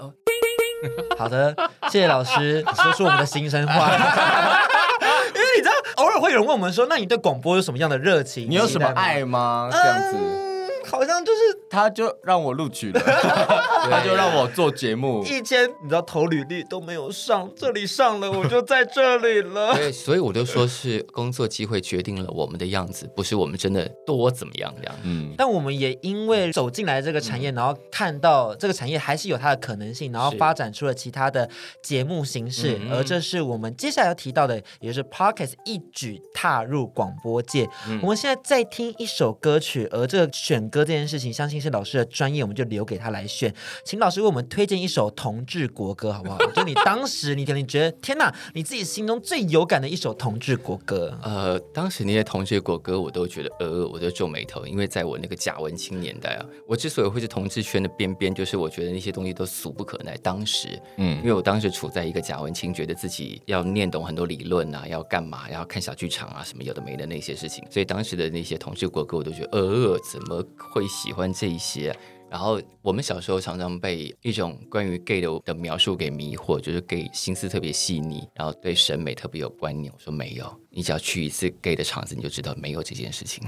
[1.17, 1.57] 好的，
[1.91, 3.97] 谢谢老师 说出我们的心声话。
[5.35, 8.47] 因为你知道，偶尔会有人问我们说，那你对广播有什么样的热情？
[8.51, 9.71] 你有什么爱吗？
[9.73, 10.19] 这样子。
[10.19, 10.52] 嗯
[10.93, 11.39] 好像就是
[11.71, 13.01] 他就让我录取了，
[13.91, 15.25] 他就让我做节目。
[15.25, 19.75] 以前你知道投履历都没有上，这里上了，我就在这里了。
[19.75, 24.95] 对， 所以我就说是工作机会决定了我们的样子，不是我们真的多怎么样这样。
[25.03, 31.49] 嗯，但我们也因为走进来这个产业，嗯、然后看到这个产业还是有它的可能性，然后发展出了其他的
[31.83, 37.67] 节目形式，嗯、而这是我们接下来要提到的，也就是 Podcast 一举踏入广播界。
[37.89, 40.82] 嗯、我们现在在听一首歌曲，而这个选歌。
[40.85, 43.53] 这件事情，相信是老师的专业，我们就留给他来选。
[43.85, 46.39] 请老师为我们推荐一首同志国歌，好不好？
[46.53, 51.19] 就你当时，你可能觉得天哪，你自己心中最有感的一首同志国歌。
[51.23, 60.17] 呃，当时那些同志国歌，我都觉得呃，我都皱眉头，因为在我那个假文青年代啊，我之所以会是同志圈的边边，就是我觉得那些东西都俗不可耐。
[60.19, 70.43] 当时，嗯，因为我当时处在一个假文青，觉得自己要念懂很多理论啊，要干嘛，要看小剧场啊，什么有的没的那些事情，所以当时的那些同志国歌，我都觉得呃，怎么？
[70.73, 71.95] 会喜欢这一些，
[72.31, 79.93] 然后我们小时候常常被一种关于 gay 的的描述给迷惑，就是 gay 心思特别细腻，然后对审美特别有观念。
[79.93, 80.61] 我说没有。
[80.71, 83.45] 你只要去一次 gay 的场子，你就知道没有这件事情。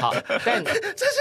[0.00, 0.80] 好， 但这是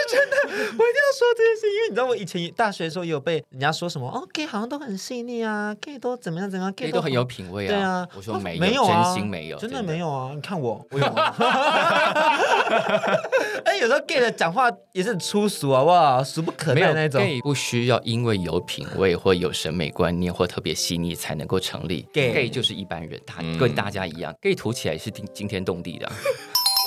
[0.09, 0.83] 真的，我一定要
[1.17, 7.69] 说这件事，因为你知道我以前大学的时候也有被人家说什么哦，gay 好像都很细腻啊，gay 都怎么样怎么样，gay 都，很有品味啊。
[7.69, 10.31] 对啊，我说没有，没有啊，真心没有，真的没有啊。
[10.33, 11.33] 你看我，我有吗？
[13.65, 16.23] 哎，有时候 gay 的讲话也是很粗俗好不好？
[16.23, 17.21] 俗不可耐那种。
[17.21, 22.07] gay 不需要因为有品味或有审美观念或特别细腻才能够成立。
[22.13, 25.91] gay gay 就是一般人，他跟大家一样，gay 涂起来是惊惊天动地。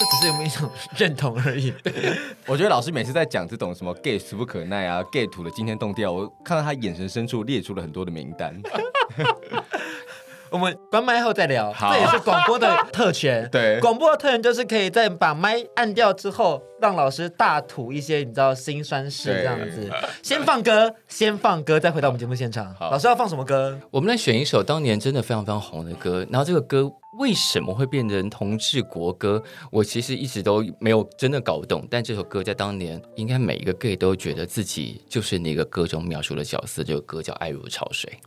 [0.00, 1.72] 这 只是有没有一种认同而已。
[2.46, 8.54] 我觉得老师每次在讲这种什么 gay 俗不可耐啊，gay 土的惊天动地啊，我看到他眼神深处列出了很多的名单。
[10.50, 13.48] 我们关麦后再聊，这也是广播的特权。
[13.50, 19.90] 对，广播的特权就是可以在把麦按掉之后，让老师大吐一些你知道辛酸事这样子。
[20.22, 22.72] 先放歌，先放歌，再回到我们节目现场。
[22.80, 23.76] 老师要放什么歌？
[23.90, 26.24] 我们来选一首当年真的非常非常红的歌。
[26.30, 26.88] 然后这个歌
[27.18, 29.42] 为什么会变成同志国歌？
[29.70, 31.86] 我其实一直都没有真的搞不懂。
[31.90, 36.82] 但这首歌在当年，应该每一个 gay 都觉得自己就是那个歌中描述的角色。
[36.82, 38.18] 这个歌叫《爱如潮水》。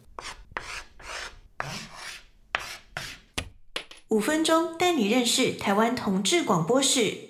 [4.10, 7.28] 五分钟带你认识台湾同志广播史。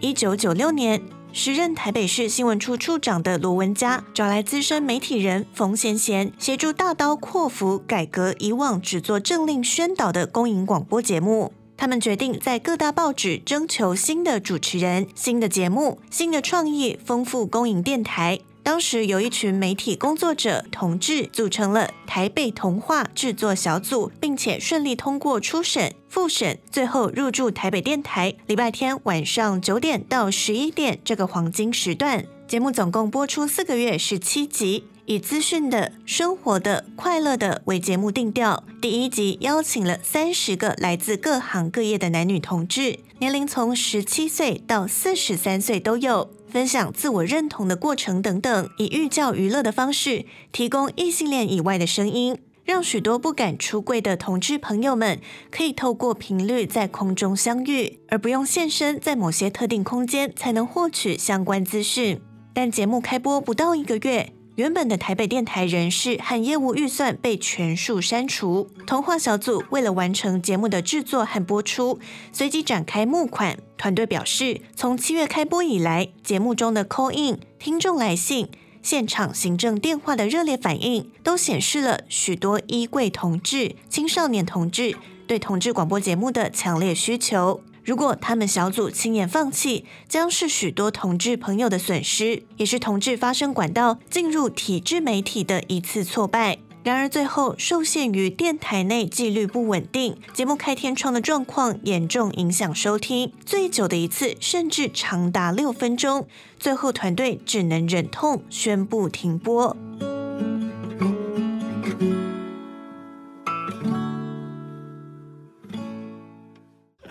[0.00, 1.02] 一九九六年，
[1.32, 11.52] 时任台北市新闻处处长的罗文嘉找来资深媒体人冯贤贤，协助大刀阔斧改革以往只做政令宣导的公营广播节目。
[11.76, 18.40] 他们决定在各大报纸征求新的主持人、新的节目、新的创意，丰富公营电台。
[18.70, 28.32] 当时有一群媒体工作者同志组成了台北童话制作小组，并且顺利通过初审、复审，最后入驻台北电台。
[28.46, 38.62] 礼拜天晚上九点到十一点这个黄金时段，节目总共播出四个月，十七集，以资讯的、生活的、快乐的为节目定调。
[38.80, 46.30] 第一集邀请了三十个来自各行各业的男女同志，年龄从十七岁到四十三岁都有。
[46.50, 55.20] 分享自我认同的过程等等，以寓教于乐的方式，提供异性恋以外的声音，让许多不敢出柜的同志朋友们
[55.50, 62.20] 可以透过频率在空中相遇，而不用现身在某些特定空间才能获取相关资讯。
[62.52, 68.68] 但节目开播不到一个月，原本的台北电台人事和业务预算被全数删除。
[68.86, 71.98] 童话小组为了完成节目的制作和播出，
[72.30, 73.56] 随即展开募款。
[73.78, 78.50] 团队表示，从七月开播以来，节目中的 call in、听众来信、
[78.82, 84.94] 现场行政电话的热烈反应，都显示了许多衣柜同志、青少年同志
[85.26, 87.62] 对同志广播节目的强烈需求。
[87.84, 96.58] 如果他们小组轻言放弃，将是许多同志朋友的损失，也是同志发声管道进入体制媒体的一次挫败。
[96.82, 103.32] 然而，最后受限于电台内纪律不稳定，节目开天窗的状况严重影响收听。
[103.44, 106.26] 最久的一次甚至长达六分钟，
[106.58, 109.76] 最后团队只能忍痛宣布停播。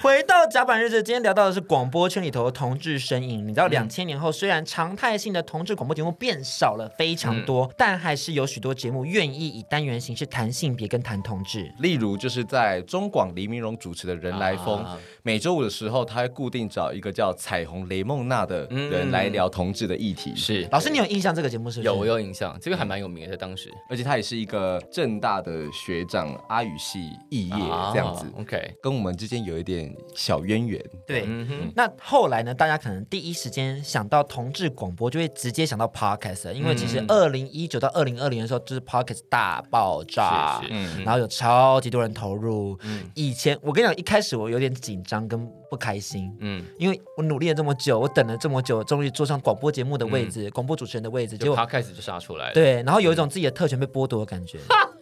[0.10, 3.48] 回到甲板日志，今天聊到的是广播圈里头的同志身影。
[3.48, 11.72] 你知道，两千年后虽然常态性的同志广播节目变少了非常多，嗯、但还是有许多节目愿意以单元形式谈性别跟谈同志。
[11.78, 20.36] 例如，就是在中广黎明荣主持的人来疯，啊、每周五的时候，他会固定找一个叫彩虹雷梦娜的人来聊同志的议题。
[20.36, 21.86] 是老师，你有印象这个节目是不是？
[21.86, 28.26] 有，我有印象，这个还蛮有名的，在当时，而且他也是一个正大的学长，阿语系肄业这样子。
[28.26, 29.96] 啊、OK，跟我们之间有一点。
[30.16, 32.54] 小渊源，对，嗯、那后来呢？
[32.54, 42.78] 大家可能第一时间想到同志广播，就会直接想到 podcast，因为其实二零一九到二零二零的时候，就是 podcast 大爆炸，嗯、然后有超级多人投入。
[42.84, 54.60] 嗯、以前我跟你讲，一开始我有点紧张跟不开心，嗯，因为我努力了这么久，我等了这么久，终于坐上广播节目的位置，嗯、广播主持人的位置，就 podcast 就杀出来了，对，然后有一种自己的特权被剥夺的感觉。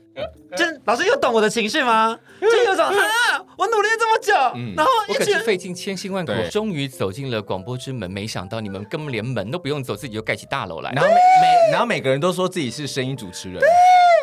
[0.55, 2.18] 真 老师又懂我的情绪吗？
[2.39, 2.93] 就有种啊，
[3.57, 10.91] 我努力了这么久，嗯、然后我可是费尽千辛万苦，终于走进了广播之门，没想到你们根本连门都不用走，自己就盖起大楼来。
[10.91, 13.68] 然后每每然后每个人都说自己是声音主持人，对，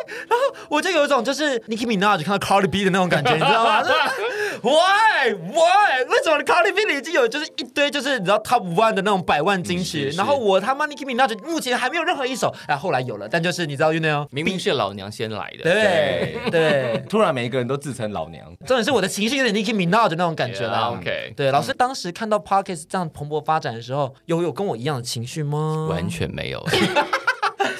[0.07, 3.83] 然后我就有一种就是 Nicki Minaj 看到 Cardi B 的那种感觉，你知道吗？
[4.61, 6.03] Why Why？
[6.07, 20.89] 为什么 Cardi B 里已经有就是一堆就是你知道 Top One 的那种百万金曲，然后我他妈 Nicki Minaj 目前还没有任何一首，哎，后来有了，但就是你知道 You know，明明是老娘先来的，对对， 突然每一个人都自称老娘，重点是我的情绪有点 Nicki Minaj 的那种感觉啦。
[20.91, 25.87] OK，对，老师当时看到 Podcast 这样蓬勃发展的时候，有有跟我一样的情绪吗？
[25.89, 26.63] 完全没有。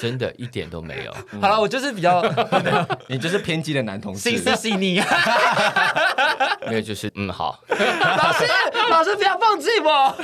[0.00, 1.14] 真的一点都没有。
[1.40, 2.22] 好了，我就是比较，
[3.08, 5.00] 你就是偏激的男同事，心思细腻。
[6.66, 7.58] 没有，就是嗯，好。
[7.68, 8.44] 老师，
[8.90, 10.16] 老师不要放弃我。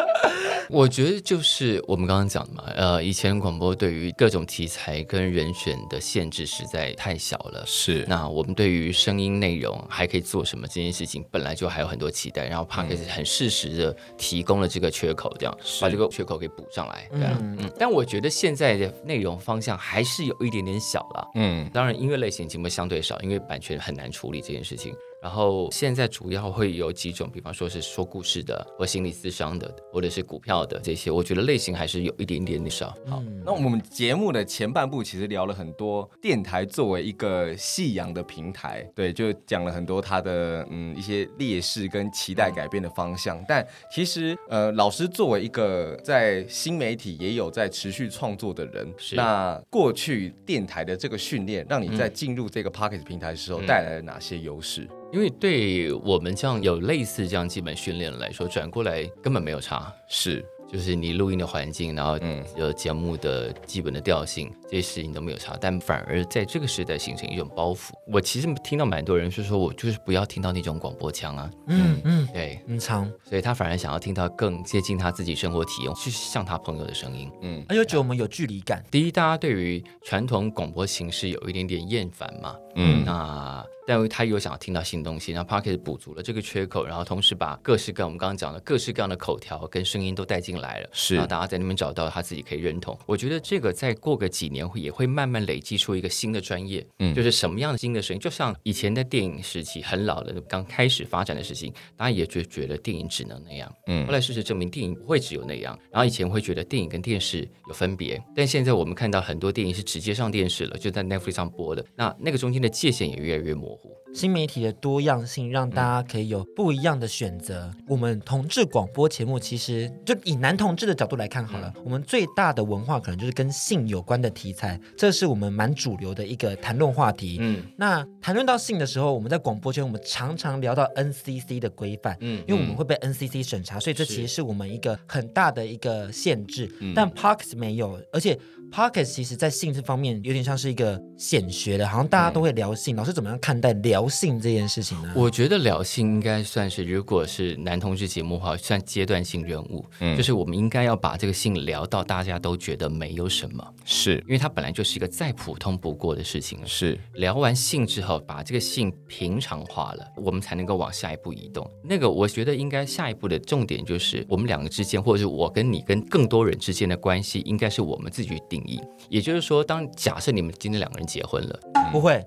[0.70, 7.62] 我觉得就是我们刚刚讲的嘛，呃，以前广播对于各种题材跟人选的限制实在太小了。
[7.66, 8.04] 是。
[8.08, 12.46] 那我们对于声音内容还可以做什么这件事情，本来就还有很多期待。
[12.46, 17.08] 然后 Podcast 很适时的提供了这个缺口，这样把这个缺口给补上来。
[17.10, 17.70] 对啊，嗯。
[17.78, 18.92] 但我觉得现在的。
[19.04, 24.94] 内容方向还是有一点点小了，嗯，当然音乐类型节目相对少，因为版权很难处理这件事情。
[25.22, 32.88] 然后现在主要会有几种，比方说是说故事的，或心理咨商的，或者是股票的这些，我觉得类型还是有一点点的少。
[33.06, 43.38] 好，嗯、那我们节目的前半部其实聊了很多电台作为一个夕阳的平台，对，就讲了很多它的嗯一些劣势跟期待改变的方向。
[43.38, 54.88] 嗯、但其实呃，老师作为一个在新媒体也有在持续创作的人，是那过去电台的这个训练，让你在进入这个 Podcast 平台的时候带来了哪些优势？
[55.12, 60.44] 因为对我们这样有类似这样基本训练来说，转过来根本没有差，是。
[60.72, 62.18] 就是你录音的环境，然后
[62.56, 67.90] 有节目的基本的调性，嗯、这些事情都没有差，但反而在这个时代形成一种包袱。
[68.06, 78.82] 我其实听到蛮多人是说，我就是不要听到那种广播腔啊，嗯嗯，对，很长，所以他反而想要听到更接近他自己生活体验，去像他朋友的声音，嗯，而且觉得我们有距离感。
[78.90, 83.62] 第一，大家对于传统广播形式有一点点厌烦嘛，嗯，那。
[83.86, 92.98] 但他又想要听到新东西，然后 Podcast 补足了这个缺口，然后同时把各式各样我们刚刚讲的各式各样的口条跟声音都带进来了，是，然后大家在那边找到他自己可以认同。
[93.06, 113.90] 我觉得这个再过个几年会也会慢慢累积出一个新的专业，嗯，就是什么样的新的声音，就像以前的电影时期很老的刚开始发展的事情，大家也觉觉得电影只能那样，嗯，后来事实证明电影不会只有那样，然后以前会觉得电影跟电视有分别，但现在我们看到很多电影是直接上电视了，就在 Netflix 上播的，那那个中间的界限也越来越模糊。
[114.14, 117.70] 新媒体的多样性让大家可以有不一样的选择。
[117.78, 127.38] 嗯、我们同志广播节目其实就以男同志的角度来看好了，嗯、我们最大的文化可能就是跟性有关的题材，这是我们蛮主流的一个谈论话题。
[127.40, 136.70] 嗯，那谈论到性的时候，我们在广播圈我们常常聊到 NCC 的规范，嗯，因为我们会被 NCC 审查，所以这其实是我们一个很大的一个限制。
[136.80, 138.38] 嗯、但 Podcast 没有，而且
[138.72, 142.96] Podcast 其实在性这方面有点像是一个显学的，好像大家都会聊性。
[142.96, 145.12] 嗯、老师怎么样看待聊性这件事情呢？
[145.14, 149.84] 我觉得聊性应该算是，如果是男同志节目的话，算阶段性任务。
[150.00, 156.66] 嗯，就是我们应该要把这个性聊到大家都觉得没有什么，是因为它本来就是一个再普通不过的事情了。
[156.66, 161.70] 是聊完性之后，把这个性平常化了，我们才能够往下一步移动。
[161.84, 168.80] 那个我觉得应该下一步的重点就是我们两个之间，或者是我跟你跟更多人之间的关系，应该是我们自己去定义。
[169.08, 171.58] 也就是说，当假设你们今天两个人结婚了，
[171.90, 172.24] 不会，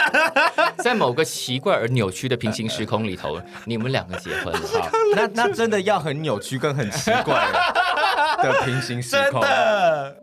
[0.82, 7.50] 在某个奇怪而扭曲的平行时空里头，你们两个结婚了， 哈，那那真的要很扭曲跟很奇怪
[8.42, 9.42] 的 平行时空。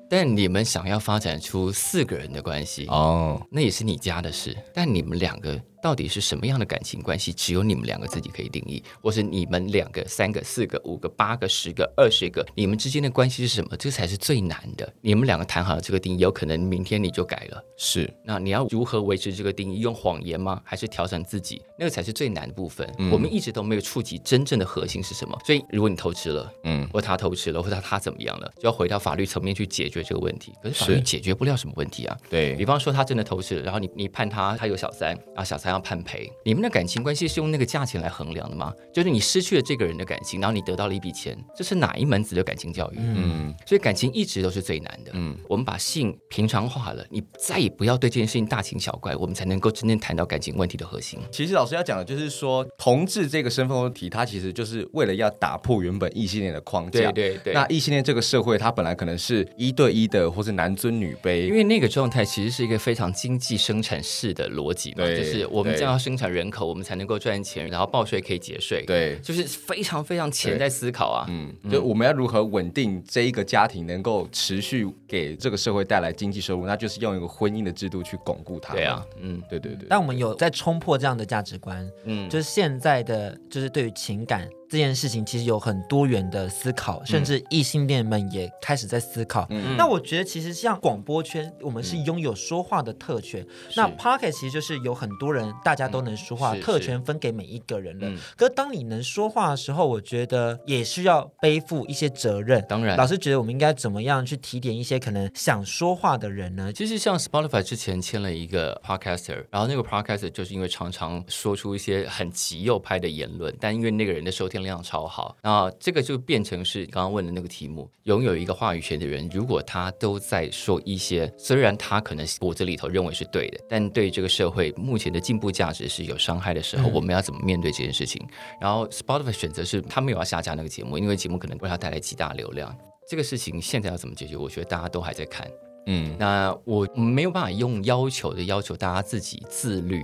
[0.10, 4.56] 但你们想要发展出四个人的关系哦，那也是你家的事。
[4.74, 5.60] 但你们两个。
[5.86, 7.32] 到底是什么样的感情关系？
[7.32, 13.78] 只有你们两个自己可以定义，或是你们两个、三个、四个、五个、八个、十个、二十个，你们之间的关系是什么？
[13.78, 14.92] 这才是最难的。
[15.00, 17.64] 你们两个谈好了这个定义，有可能明天你就改了。
[17.78, 19.82] 是，那你要如何维持这个定义？
[19.82, 20.60] 用谎言吗？
[20.64, 21.62] 还是调整自己？
[21.78, 22.92] 那个才是最难的部分。
[22.98, 25.40] 嗯、我们一直都没有触及真正的核心是什么。
[25.46, 30.52] 所以，如果你偷吃了，嗯，或他偷吃了，或者他，他怎么样了，就要回到法律层面去解决这个问题。
[30.64, 32.18] 可是法律解决不了什么问题啊。
[32.28, 36.56] 对，比方说他真的偷吃了，然后你你判他他有小三，然后小三要判赔，你。
[36.56, 38.74] 们的感情关系是用那个价钱来衡量的吗？
[38.94, 42.96] 就是你失去了这个人的感情，然后你得到了一笔钱，这是哪一门子的感情教育？
[42.98, 45.12] 嗯，所以感情一直都是最难的。
[45.14, 51.20] 嗯，我们把性平常化了，你再也不要对这件事情大惊小怪，我们才能够真正谈到感情问题的核心。
[51.30, 57.12] 其实老师要讲的就是说，同志这个身份问题，它其实就是为了要打破原本异性恋的框架。
[57.12, 57.54] 对对对。
[57.54, 66.46] 那异性恋这个社会，它本来可能是一对一的，或是男尊女卑，因为那个状态其实是一个非常经济生产式的逻辑嘛，对就是我们将要生产人。
[66.46, 78.74] 口我们才能够赚钱，然后报税可以节税，对，就是非常非常前在思考啊，嗯，就我们要如何稳定这一个家庭，能够持续给这个社会带来经济收入，那就是用一个婚姻的制度去巩固它。
[78.74, 79.88] 对啊，嗯，对对对。
[79.90, 84.48] 但我们有在冲破这样的价值观，嗯，就是现在的就是对于情感。
[84.76, 89.48] 这件事情其实有很多元的思考，甚至异性恋们也开始在思考。
[89.50, 93.42] 嗯、那我觉得，其实像广播圈，我们是拥有说话的特权。
[93.42, 93.48] 嗯、
[93.78, 98.22] 那 Pocket 其实就是有很多人，大家都能说话，嗯、特权分给每一个人了。
[98.36, 102.62] 可是当你能说话的时候，我觉得也需要背负一些责任。
[102.68, 106.74] 当然，老师觉得我们应该怎么样去提点一些可能想说话的人呢？
[106.74, 128.22] 其实像 Spotify 之前签了一个 Podcaster，然后那个 Podcaster 就是因为常常说出一些很极右派的言论，但因为那个人的收听量超好，那这个就变成是刚刚问的那个题目：拥有一个话语权的人，如果他都在说一些虽然他可能骨子里头认为是对的，但对这个社会目前的进步价值是有伤害的时候，嗯、我们要怎么面对这件事情？
[128.60, 132.76] 然后 Spotify 选择是他没有要下架那个节目，因为节目可能为他带来极大流量。
[133.08, 134.36] 这个事情现在要怎么解决？
[134.36, 135.48] 我觉得大家都还在看。
[135.86, 140.04] 嗯，那我没有办法用要求的要求大家自己自律。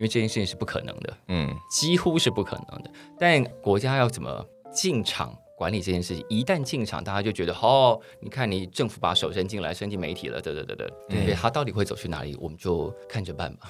[0.00, 2.90] 因为这件事情是不可能的，嗯，几乎是不可能的。
[3.18, 4.42] 但国家要怎么
[4.72, 6.24] 进场管理这件事情？
[6.30, 10.90] 一旦进场，大家就觉得，哦，你看你政府把手伸进来，伸进媒体了，对对对对，
[11.26, 12.34] 对，他到底会走去哪里？
[12.40, 13.68] 我们就看着办吧。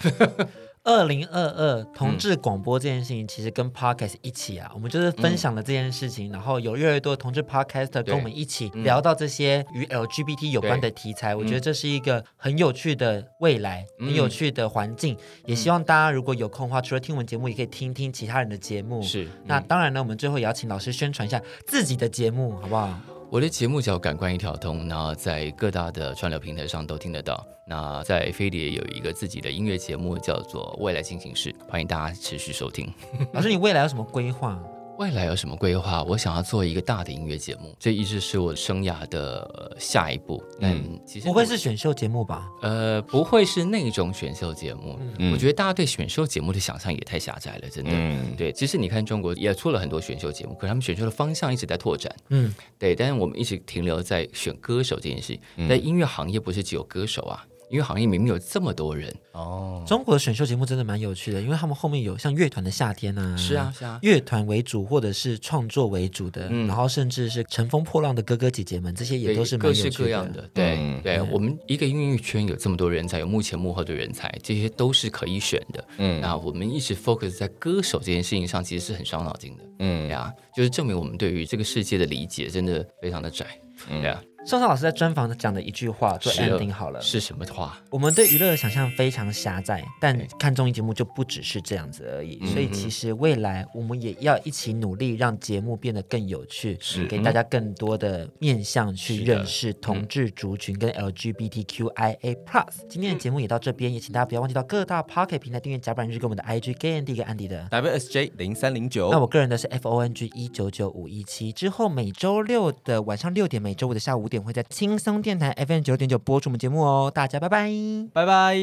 [0.82, 11.36] 二零二二同志广播这件事情，其实跟 Podcast 一起啊，嗯、我们就是分享了这件事情，嗯、然后有越来越多同志 Podcaster 跟我们一起聊到这些与 LGBT 有关的题材。
[11.36, 15.14] 我觉得这是一个很有趣的未来，嗯、很有趣的环境。
[15.14, 19.02] 嗯、也希望大家如果有空的话，除了听我们节目，也可以听听其他人的节目。
[19.02, 22.98] 是，那当然呢，我们最后也要请老师宣传一下自己的节目，好不好？
[23.32, 27.46] 我的节目叫《感官一条通》，那在各大的串流平台上都听得到。
[27.64, 32.92] 那在飞碟有一个自己的音乐节目，叫做《未来进行式》，欢迎大家持续收听。
[33.32, 34.60] 老师，你未来有什么规划？
[35.00, 36.02] 未来有什么规划？
[36.02, 40.42] 我想要做一个大的音乐节目，这一直是我生涯的下一步。
[40.60, 42.46] 嗯，其实不会是选秀节目吧？
[42.60, 44.98] 呃，不会是那种选秀节目。
[45.16, 47.90] 嗯，我觉得大家对选秀节目的想象也太狭窄了，真的。
[47.94, 48.52] 嗯，对。
[48.52, 52.14] 其实你看中国也出了很多选秀节目，可是他们选秀的方向一直在拓展。
[52.28, 52.94] 嗯，对。
[52.94, 55.34] 但是我们一直停留在选歌手这件事。
[55.66, 57.42] 但音乐行业不是只有歌手啊。
[57.70, 70.50] 因为行业明明有这么多人哦，中国的选秀节目真的蛮有趣的，因为他们后面有像乐团的夏天啊，是啊是啊，乐团为主或者是创作为主的，嗯、然后甚至是乘风破浪的哥哥姐姐们，这些也都是蛮有趣，各式各样的。
[70.52, 75.84] 对、嗯、对，我们一个音乐圈有这么多人才，有幕前幕后的人才，这些都是可以选的。
[75.98, 79.64] 嗯，那我们一直 focus 在歌手这件事情上，其实是很伤脑筋的。
[79.78, 83.46] 嗯呀，就是证明我们对于这个世界的理解真的非常的窄。
[83.88, 84.02] 嗯。
[84.42, 87.76] 宋宋老师在专访讲的一句话做 ending 好了，是什么话？
[87.90, 92.38] 我们对娱乐的想象非常狭窄，但看综艺节目就不只是这样子而已。
[92.40, 102.88] 嗯、所以其实未来我们也要一起努力，让节目变得更有趣，是给大家更多的面向去认识同志族群跟 LGBTQIA Plus。
[102.88, 109.10] 今天的节目也到这边，也请大家不要忘记到各大 Pocket 平台订阅甲板日跟我们的 IG Gay Andy 跟安迪的 WSJ 零三零九。
[109.10, 111.52] 那我个人的是 FONG 一九九五一七。
[111.52, 117.10] 之后每周六的晚上六点，每周五的下午五点会在轻松电台 FM 九点九播出我们节目哦。
[117.12, 117.70] 大家拜拜，
[118.12, 118.56] 拜拜。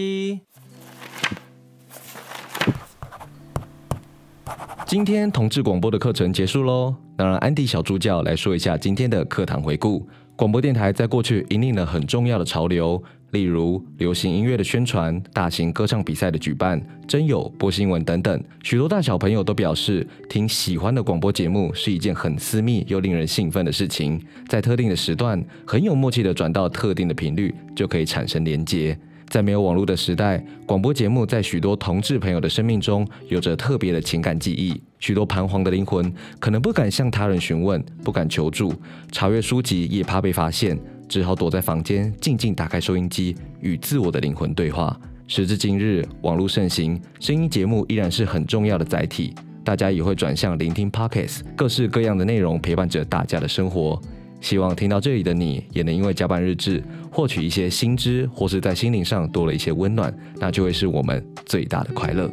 [4.86, 10.08] 今天同志广播的课程结束喽，那让安迪小助教来说一下今天的课堂回顾。
[10.38, 13.04] 广播电台在过去引领了很重要的潮流。
[13.32, 24.22] 例如流行音乐的宣传、大型歌唱比赛的举办、真友、播新闻等等，许多大小朋友都表示，听喜欢的广播节目是一件很私密又令人兴奋的事情。
[24.48, 28.98] 在特定的时段，很有默契地转到特定的频率，就可以产生连接。
[29.28, 34.82] 在没有网络的时代，广播节目在许多同志朋友的生命中有着特别的情感记忆。
[35.00, 38.74] 许多彷徨的灵魂可能不敢向他人询问，不敢求助，
[39.12, 40.80] 查阅书籍也怕被发现。
[41.08, 45.00] 只好躲在房间，静静打开收音机，与自我的灵魂对话。
[45.28, 49.34] 时至今日，网络盛行，声音节目依然是很重要的载体。
[49.64, 54.02] 大家也会转向聆听 Podcast，各式各样的内容陪伴着大家的生活。
[54.40, 56.82] 希望听到这里的你，也能因为加班日志
[57.12, 62.32] 获取一些新知，或是在心灵上多了一些温暖，那就会是我们最大的快乐。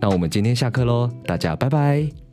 [0.00, 2.23] 那我们今天下课喽，大家拜拜。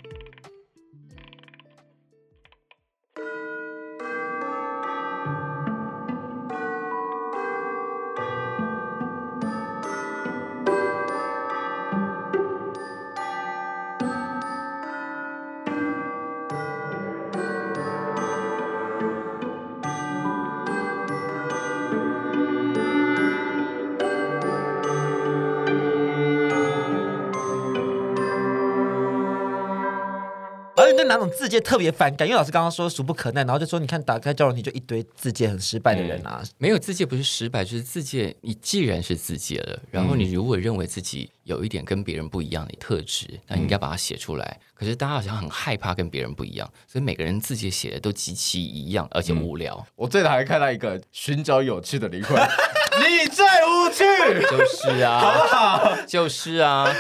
[31.42, 32.28] 哪种自介特别反感？
[32.28, 36.44] 因为老师刚刚说俗不可耐，然后就说你看打开交友软体就一堆自介很失败的人啊。
[36.60, 38.36] 没有自介不是失败，就是自介。
[38.42, 44.60] 你既然是自介了，然后你如果认为自己有一点跟别人不一样的特质，那你应该把它写出来。
[44.76, 49.76] 可是大家好像很害怕跟别人不一样，所以每个人自介写的都极其一样，而且无聊。
[49.76, 52.36] 嗯、我最讨厌看到一个寻找有趣的灵魂，
[53.00, 54.04] 你最无趣，
[54.50, 55.98] 就是啊，好不好？
[56.08, 56.92] 就是啊。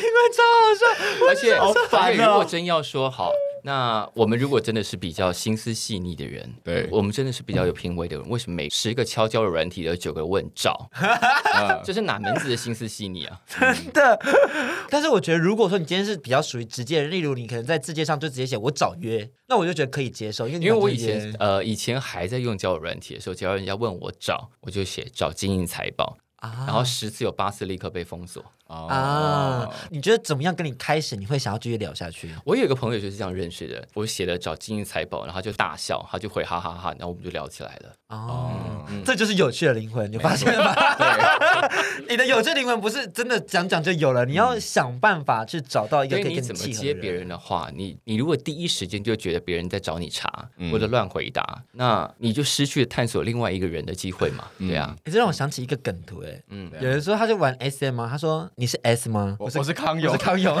[0.00, 2.26] 因为超好笑，而且好烦哦。
[2.26, 3.30] 如果真要说好，
[3.62, 10.90] 那我们如果真的是比较心思细腻的人，对，我们真的是比较有品味的人，为什么每十个敲交友软体有九个问找？
[11.84, 13.40] 这是哪门子的心思细腻啊？
[13.46, 14.18] 真的。
[14.88, 26.16] 但是我觉得，如果说你今天是比较属于直接的，例如你可能在字介上就直接写我找约，那我就觉得可以接受，因为因为我以前呃以前还在用交友软体的时候，只要人家问我找，我就写找金银财宝。
[26.40, 29.68] 啊、然后十次有八次立刻被封锁啊！
[29.90, 30.54] 你觉得怎么样？
[30.54, 32.30] 跟你开始，你会想要继续聊下去？
[32.44, 37.92] 我有一个朋友就是这样认识的，我写了找金银财宝，然后就大笑，他就回哈哈哈哈，然后我们就聊起来了。
[38.08, 40.74] 哦，嗯、这就是有趣的灵魂，你发现了吗？
[42.08, 47.70] 你的有趣灵魂不是真的讲讲就有了，你要想办法去找到一个可以跟你怎么接别人的话？
[47.74, 50.28] 你你如果第一时间就觉得别人在找你茬，
[50.72, 54.48] 或者乱回答，嗯、那你就失去了探索另外一个人的机会嘛？
[54.58, 56.70] 对啊，你、欸、这让我想起一个梗图，哎，嗯。
[56.80, 58.08] 有人说他就玩 SM 吗？
[58.10, 59.38] 他说你是 S 吗？
[59.40, 60.54] 我是我是康永，我是康永。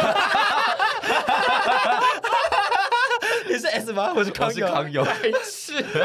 [3.46, 4.14] 你是 S 吗？
[4.16, 5.04] 我是康永，康永。
[5.44, 6.00] 是 康永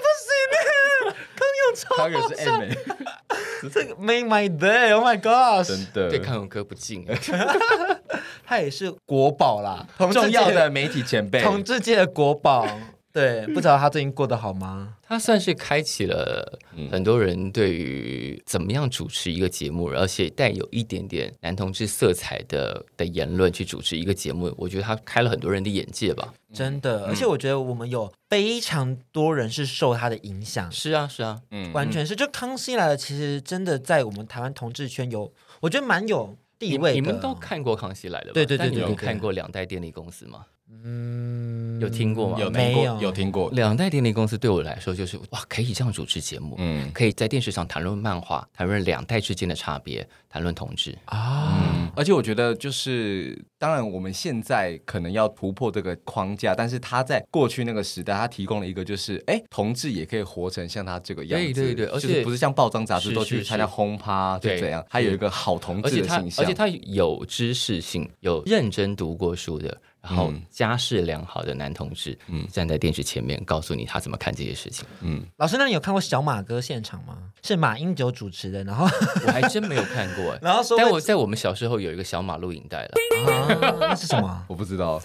[0.00, 0.56] 不行呢，
[1.36, 2.62] 康永超康永是 M，
[3.70, 6.08] 这个 Make my day，Oh my gosh，真的。
[6.08, 7.04] 对康永哥不敬，
[8.46, 12.66] 他也是国宝啦，重要的媒体前辈，同志界的国宝。
[13.12, 14.96] 对，不知道他最近过得好吗？
[15.02, 16.58] 他算是开启了
[16.90, 24.54] 很多人对于怎么样主持一个节目，而且带有一点点男同志色彩的的言论去主持一个节目。
[24.58, 27.06] 我觉得他开了很多人的眼界吧，真的。
[27.06, 30.70] 而且我觉得我们有非常多人是受他的影响。
[30.70, 32.14] 是啊，是啊，嗯，完全是。
[32.14, 36.94] 就康熙来了，其实真的在我们台湾同志圈有，我觉得蛮有地位的。
[36.94, 38.32] 你们都看过康熙来了吧？
[38.34, 40.44] 对对对，你有看过两代电力公司吗？
[40.70, 41.47] 嗯，
[41.80, 42.38] 有听过吗？
[42.38, 43.50] 有听过，有听过。
[43.50, 51.58] 两代电力公司对我来说就是哇，可以这样主持节目，嗯，可以在电视上谈论漫画，谈论两代之间的差别，谈论同志啊。
[51.60, 69.76] 嗯，而且我觉得就是当然我们现在可能要突破这个框架，但是他在过去那个时代，他提供了一个就是，哎，同志也可以活成像他这个样子，对对对，而且不是像报章杂志都去参加轰趴，就怎样，他有一个好同志的形象，而且他有知识性，有认真读过书的。
[70.00, 75.24] 然后家世良好的男同志，嗯，站在电视前面告诉你他怎么看这些事情，嗯。
[75.36, 77.18] 老师，那你有看过小马哥现场吗？
[77.42, 78.84] 是马英九主持的，然后
[79.26, 82.92] 我还真没有看过， 然后说，但我在我们小时候有一个小马录影带了，
[83.26, 84.44] 啊，那是什么？
[84.48, 85.00] 我不知道。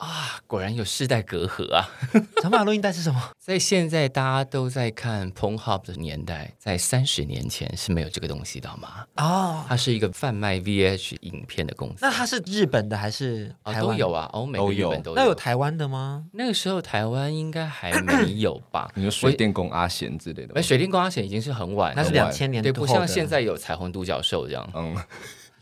[0.00, 1.86] 啊，果然有世代隔阂啊！
[2.40, 3.20] 长发录音带是什么？
[3.38, 9.04] 在现在大家都在看 Pornhub 的年代，在三十年前是没有这个东西的吗？
[9.18, 11.96] 哦，它是一个贩卖 VH 影片的公司。
[12.00, 13.82] 那它是日本的还是台湾？
[13.82, 15.16] 都有啊，欧美日本都有。
[15.16, 16.24] 那有台湾的吗？
[16.32, 18.90] 那个时候台湾应该还没有吧？
[18.96, 20.54] 你说水电工阿贤之类的？
[20.54, 24.66] 哎，水电工阿贤已经是很晚，那是两千年，对，不像现在有彩虹独角兽这样。
[24.74, 24.96] 嗯。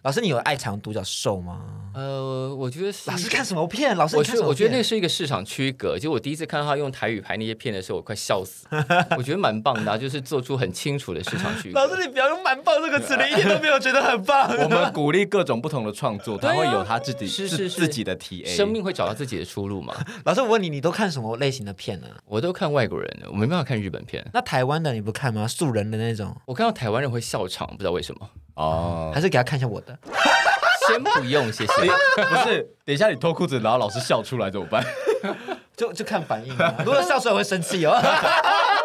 [0.08, 1.60] 老师，你有爱藏独角兽吗？
[1.92, 3.10] 呃，我觉得是。
[3.10, 3.94] 老师看什么片？
[3.94, 5.98] 老师我觉我觉得那是一个市场区隔。
[5.98, 8.66] 就我第一次看到他用台语拍那些片的时候，我快笑死。
[9.18, 11.78] 我觉得蛮棒的，就是做出很清楚的市场区隔。
[11.78, 14.48] 老师，你不要用“蛮棒”这个词，你一点都没有觉得很棒。
[14.64, 19.94] 我们鼓励各种不同的创作，他会有他自己 是是自己的 TA，生命会找到自己的出路嘛。
[20.24, 22.06] 老师，我问你，你都看什么类型的片呢？
[22.24, 24.26] 我都看外国人的，我没办法看日本片。
[24.32, 25.46] 那台湾的你不看吗？
[25.46, 26.34] 素人的那种？
[26.46, 28.30] 我看到台湾人会笑场，不知道为什么。
[28.58, 29.96] 哦，还是给他看一下我的。
[30.88, 31.72] 先不用，谢谢。
[32.16, 34.84] 不是，等一下你脱裤子，然后老师笑出来怎么办？
[35.76, 36.74] 就就看反应啊。
[36.84, 37.94] 如果笑出来会生气哦。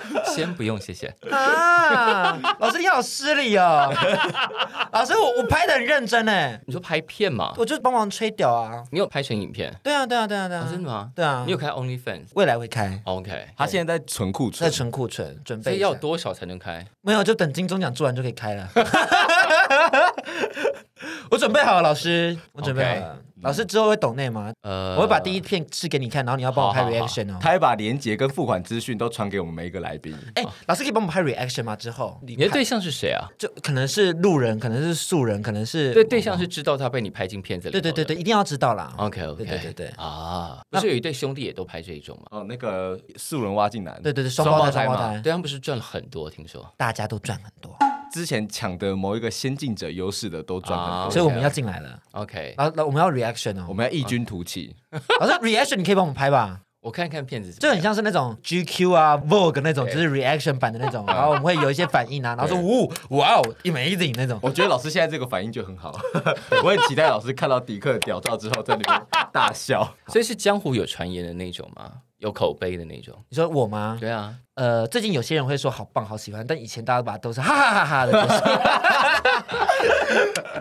[0.34, 1.12] 先不用，谢谢。
[1.30, 3.92] 啊，老师你好失礼哦。
[4.92, 6.60] 老师，我我拍的很认真哎。
[6.66, 7.52] 你说拍片吗？
[7.56, 8.82] 我就帮忙吹屌啊。
[8.90, 9.72] 你有拍成影片？
[9.82, 10.66] 对啊，对啊，对啊，对啊。
[10.70, 11.10] 真的吗？
[11.14, 11.44] 对啊。
[11.46, 12.26] 你有开 OnlyFans？
[12.34, 13.00] 未来会开。
[13.04, 13.46] OK。
[13.56, 15.64] 他现在在存库存，在存库存，准备。
[15.64, 16.84] 所以要多少才能开？
[17.00, 18.68] 没有，就等金钟奖做完就可以开了。
[21.30, 23.18] 我准备好了，老师，我准备好了。
[23.42, 24.52] 老师之后会懂内吗？
[24.62, 27.38] 呃，我会把第一片试给你看，然后你要帮我拍 reaction 哦。
[27.40, 30.16] 他会把连接跟付款资讯都传给我们每一个来宾。
[30.36, 31.74] 哎，老师可以帮我们拍 reaction 吗？
[31.74, 33.26] 之后你的对象是谁啊？
[33.36, 37.72] 就可能是路人，可能是素人，可能是对对象是知道他被你拍进片子里。
[37.72, 38.94] 对对对对，一定要知道啦。
[38.96, 42.26] OK OK，对对对啊，不是有一对兄弟也都拍这一种吗？
[42.30, 43.98] 哦，那个素人挖进来。
[44.04, 47.76] 对对对，双胞胎双胞胎，对他们不是赚了很多，听说大家都赚很多。
[48.12, 51.98] 之前抢的某一个先进者优势的都赚很多，所以我们要进来了。
[52.12, 54.76] OK，然后我们要 reaction 哦，我们要异军突起。
[55.20, 56.60] 老师 reaction 你可以帮我们拍吧？
[56.82, 61.06] 我看看片子，就很像是那种 GQ 啊 Vogue 那种，就是 reaction 版的那种。
[61.06, 64.36] 然后我们会有一些反应啊，然后说呜哇哦 amazing 那种。
[64.42, 65.96] 我觉得老师现在这个反应就很好，
[66.64, 69.02] 我很期待老师看到迪克屌照之后在那边
[69.32, 69.94] 大笑。
[70.08, 71.92] 所以是江湖有传言的那种吗？
[72.22, 73.14] 有口碑的那种？
[73.28, 73.98] 你说我吗？
[74.00, 74.34] 对啊。
[74.54, 78.12] 呃，最近有些人会说好棒、好喜欢，但以前大家把都是哈哈哈哈的，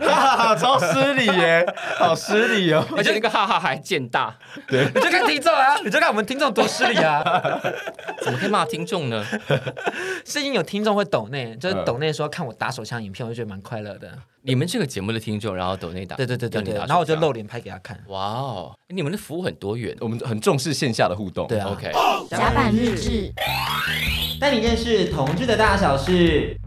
[0.01, 1.65] 哈哈哈，超失礼耶，
[1.97, 2.85] 好失礼哦！
[2.97, 4.35] 而且那个哈哈还见大，
[4.67, 7.23] 对，你就看听众啊， 你就看我们听众多失礼啊！
[8.21, 9.25] 怎么可以骂听众呢？
[10.23, 14.09] 最近有听众会抖内，就是抖内说看我打手枪影片，我就觉得蛮快乐的。
[14.43, 17.97] 你们这个节目的听众，然后抖内打，对对对对对，然后我就露脸拍给他看。
[18.07, 21.47] 哇哦，你们的服务很多元，我们很重视线下的互动。
[21.47, 21.91] 对啊，OK。
[22.29, 23.31] 甲板日志。
[24.39, 26.57] 带你认识同志的大小事。